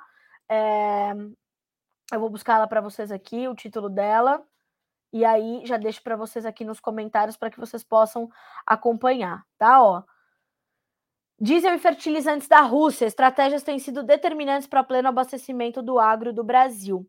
[0.49, 1.13] É...
[2.13, 4.45] Eu vou buscar ela para vocês aqui, o título dela.
[5.13, 8.31] E aí já deixo para vocês aqui nos comentários para que vocês possam
[8.67, 9.83] acompanhar, tá?
[9.83, 10.03] Ó.
[11.39, 13.05] Diesel e fertilizantes da Rússia.
[13.05, 17.07] Estratégias têm sido determinantes para pleno abastecimento do agro do Brasil.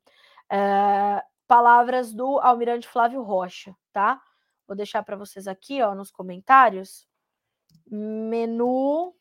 [0.52, 1.24] É...
[1.48, 4.22] Palavras do Almirante Flávio Rocha, tá?
[4.68, 7.08] Vou deixar para vocês aqui, ó, nos comentários.
[7.86, 9.14] Menu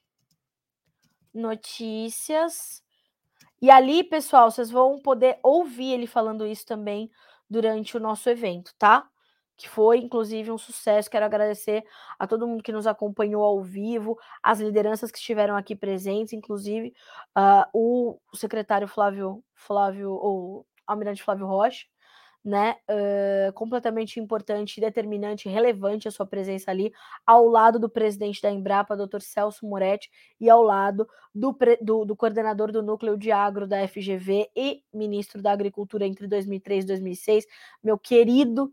[1.34, 2.82] notícias.
[3.60, 7.10] E ali, pessoal, vocês vão poder ouvir ele falando isso também
[7.52, 9.06] durante o nosso evento, tá?
[9.56, 11.10] Que foi, inclusive, um sucesso.
[11.10, 11.84] Quero agradecer
[12.18, 16.94] a todo mundo que nos acompanhou ao vivo, as lideranças que estiveram aqui presentes, inclusive
[17.36, 21.86] uh, o secretário Flávio, Flávio, ou Almirante Flávio Rocha,
[22.44, 22.76] né?
[22.88, 26.92] Uh, completamente importante, determinante, relevante a sua presença ali,
[27.26, 29.20] ao lado do presidente da Embrapa, Dr.
[29.20, 34.50] Celso Moretti, e ao lado do, do, do, coordenador do núcleo de agro da FGV
[34.56, 37.46] e ministro da Agricultura entre 2003 e 2006,
[37.82, 38.72] meu querido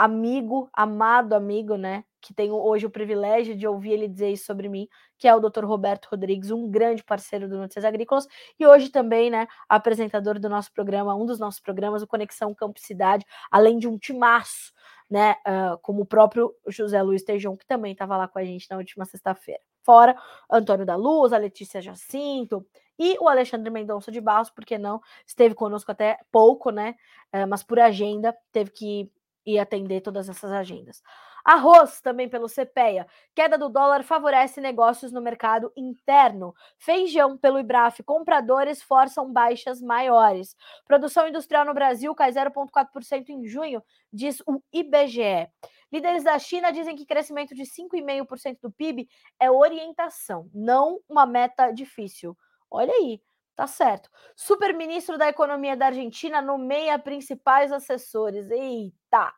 [0.00, 2.04] amigo, amado amigo, né?
[2.22, 4.88] Que tenho hoje o privilégio de ouvir ele dizer isso sobre mim,
[5.18, 5.66] que é o Dr.
[5.66, 8.26] Roberto Rodrigues, um grande parceiro do Notícias Agrícolas,
[8.58, 12.80] e hoje também, né, apresentador do nosso programa, um dos nossos programas, o Conexão Campo
[12.80, 14.72] Cidade, além de um timaço,
[15.10, 18.66] né, uh, como o próprio José Luiz Tejon, que também estava lá com a gente
[18.70, 19.60] na última sexta-feira.
[19.82, 20.16] Fora
[20.50, 22.66] Antônio da Luz, a Letícia Jacinto
[22.98, 26.94] e o Alexandre Mendonça de Barros, porque não, esteve conosco até pouco, né,
[27.34, 29.12] uh, mas por agenda teve que
[29.46, 31.02] ir atender todas essas agendas.
[31.44, 33.06] Arroz, também pelo CPEA.
[33.34, 36.54] Queda do dólar favorece negócios no mercado interno.
[36.78, 38.02] Feijão, pelo IBRAF.
[38.02, 40.54] Compradores forçam baixas maiores.
[40.86, 43.82] Produção industrial no Brasil cai 0,4% em junho,
[44.12, 45.48] diz o IBGE.
[45.92, 49.08] Líderes da China dizem que crescimento de 5,5% do PIB
[49.40, 52.36] é orientação, não uma meta difícil.
[52.70, 53.20] Olha aí,
[53.60, 54.08] tá certo.
[54.34, 58.50] Superministro da Economia da Argentina nomeia principais assessores.
[58.50, 59.30] Eita!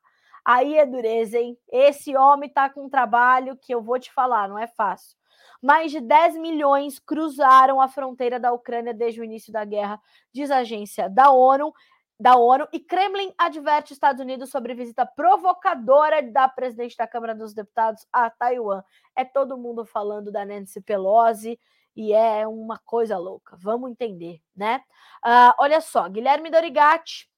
[0.45, 1.59] Aí é dureza, hein?
[1.68, 5.16] Esse homem tá com um trabalho que eu vou te falar, não é fácil.
[5.61, 10.01] Mais de 10 milhões cruzaram a fronteira da Ucrânia desde o início da guerra,
[10.33, 11.73] diz a agência da ONU.
[12.20, 17.53] Da ONU e Kremlin adverte Estados Unidos sobre visita provocadora da presidente da Câmara dos
[17.53, 18.85] Deputados a Taiwan.
[19.16, 21.59] É todo mundo falando da Nancy Pelosi
[21.95, 23.57] e é uma coisa louca.
[23.61, 24.82] Vamos entender, né?
[25.24, 27.28] Uh, olha só, Guilherme Dorigatti,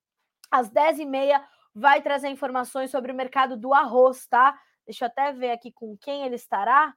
[0.51, 1.43] às 10h30,
[1.75, 4.59] vai trazer informações sobre o mercado do arroz, tá?
[4.87, 6.95] Deixa eu até ver aqui com quem ele estará.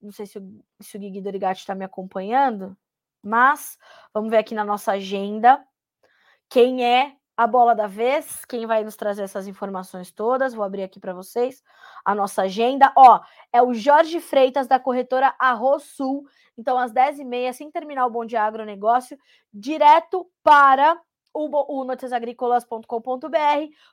[0.00, 2.76] Não sei se o, se o Gui Dorigatti está me acompanhando,
[3.22, 3.76] mas
[4.12, 5.64] vamos ver aqui na nossa agenda
[6.48, 10.54] quem é a bola da vez, quem vai nos trazer essas informações todas.
[10.54, 11.62] Vou abrir aqui para vocês
[12.04, 12.92] a nossa agenda.
[12.96, 13.20] Ó,
[13.52, 16.26] é o Jorge Freitas, da corretora Arroz Sul.
[16.56, 19.18] Então, às 10h30, assim terminar o Bom Dia Agronegócio,
[19.52, 21.00] direto para
[21.32, 22.86] o, o noticiasagricolas.com.br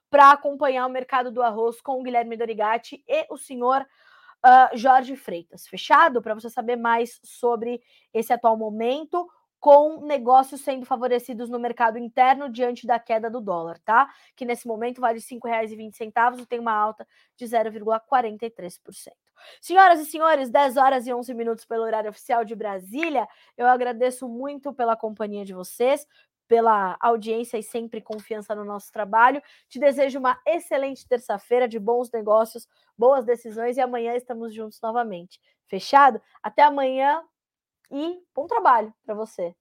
[0.10, 5.16] para acompanhar o mercado do arroz com o Guilherme Dorigatti e o senhor uh, Jorge
[5.16, 5.68] Freitas.
[5.68, 6.22] Fechado?
[6.22, 7.82] Para você saber mais sobre
[8.14, 9.28] esse atual momento,
[9.62, 14.10] com negócios sendo favorecidos no mercado interno diante da queda do dólar, tá?
[14.36, 17.08] Que nesse momento vale R$ 5,20 e tem uma alta
[17.38, 19.12] de 0,43%.
[19.62, 23.28] Senhoras e senhores, 10 horas e 11 minutos pelo horário oficial de Brasília.
[23.56, 26.08] Eu agradeço muito pela companhia de vocês,
[26.48, 29.44] pela audiência e sempre confiança no nosso trabalho.
[29.70, 35.40] Te desejo uma excelente terça-feira de bons negócios, boas decisões e amanhã estamos juntos novamente.
[35.68, 36.20] Fechado?
[36.42, 37.24] Até amanhã
[37.92, 39.56] e bom trabalho para você.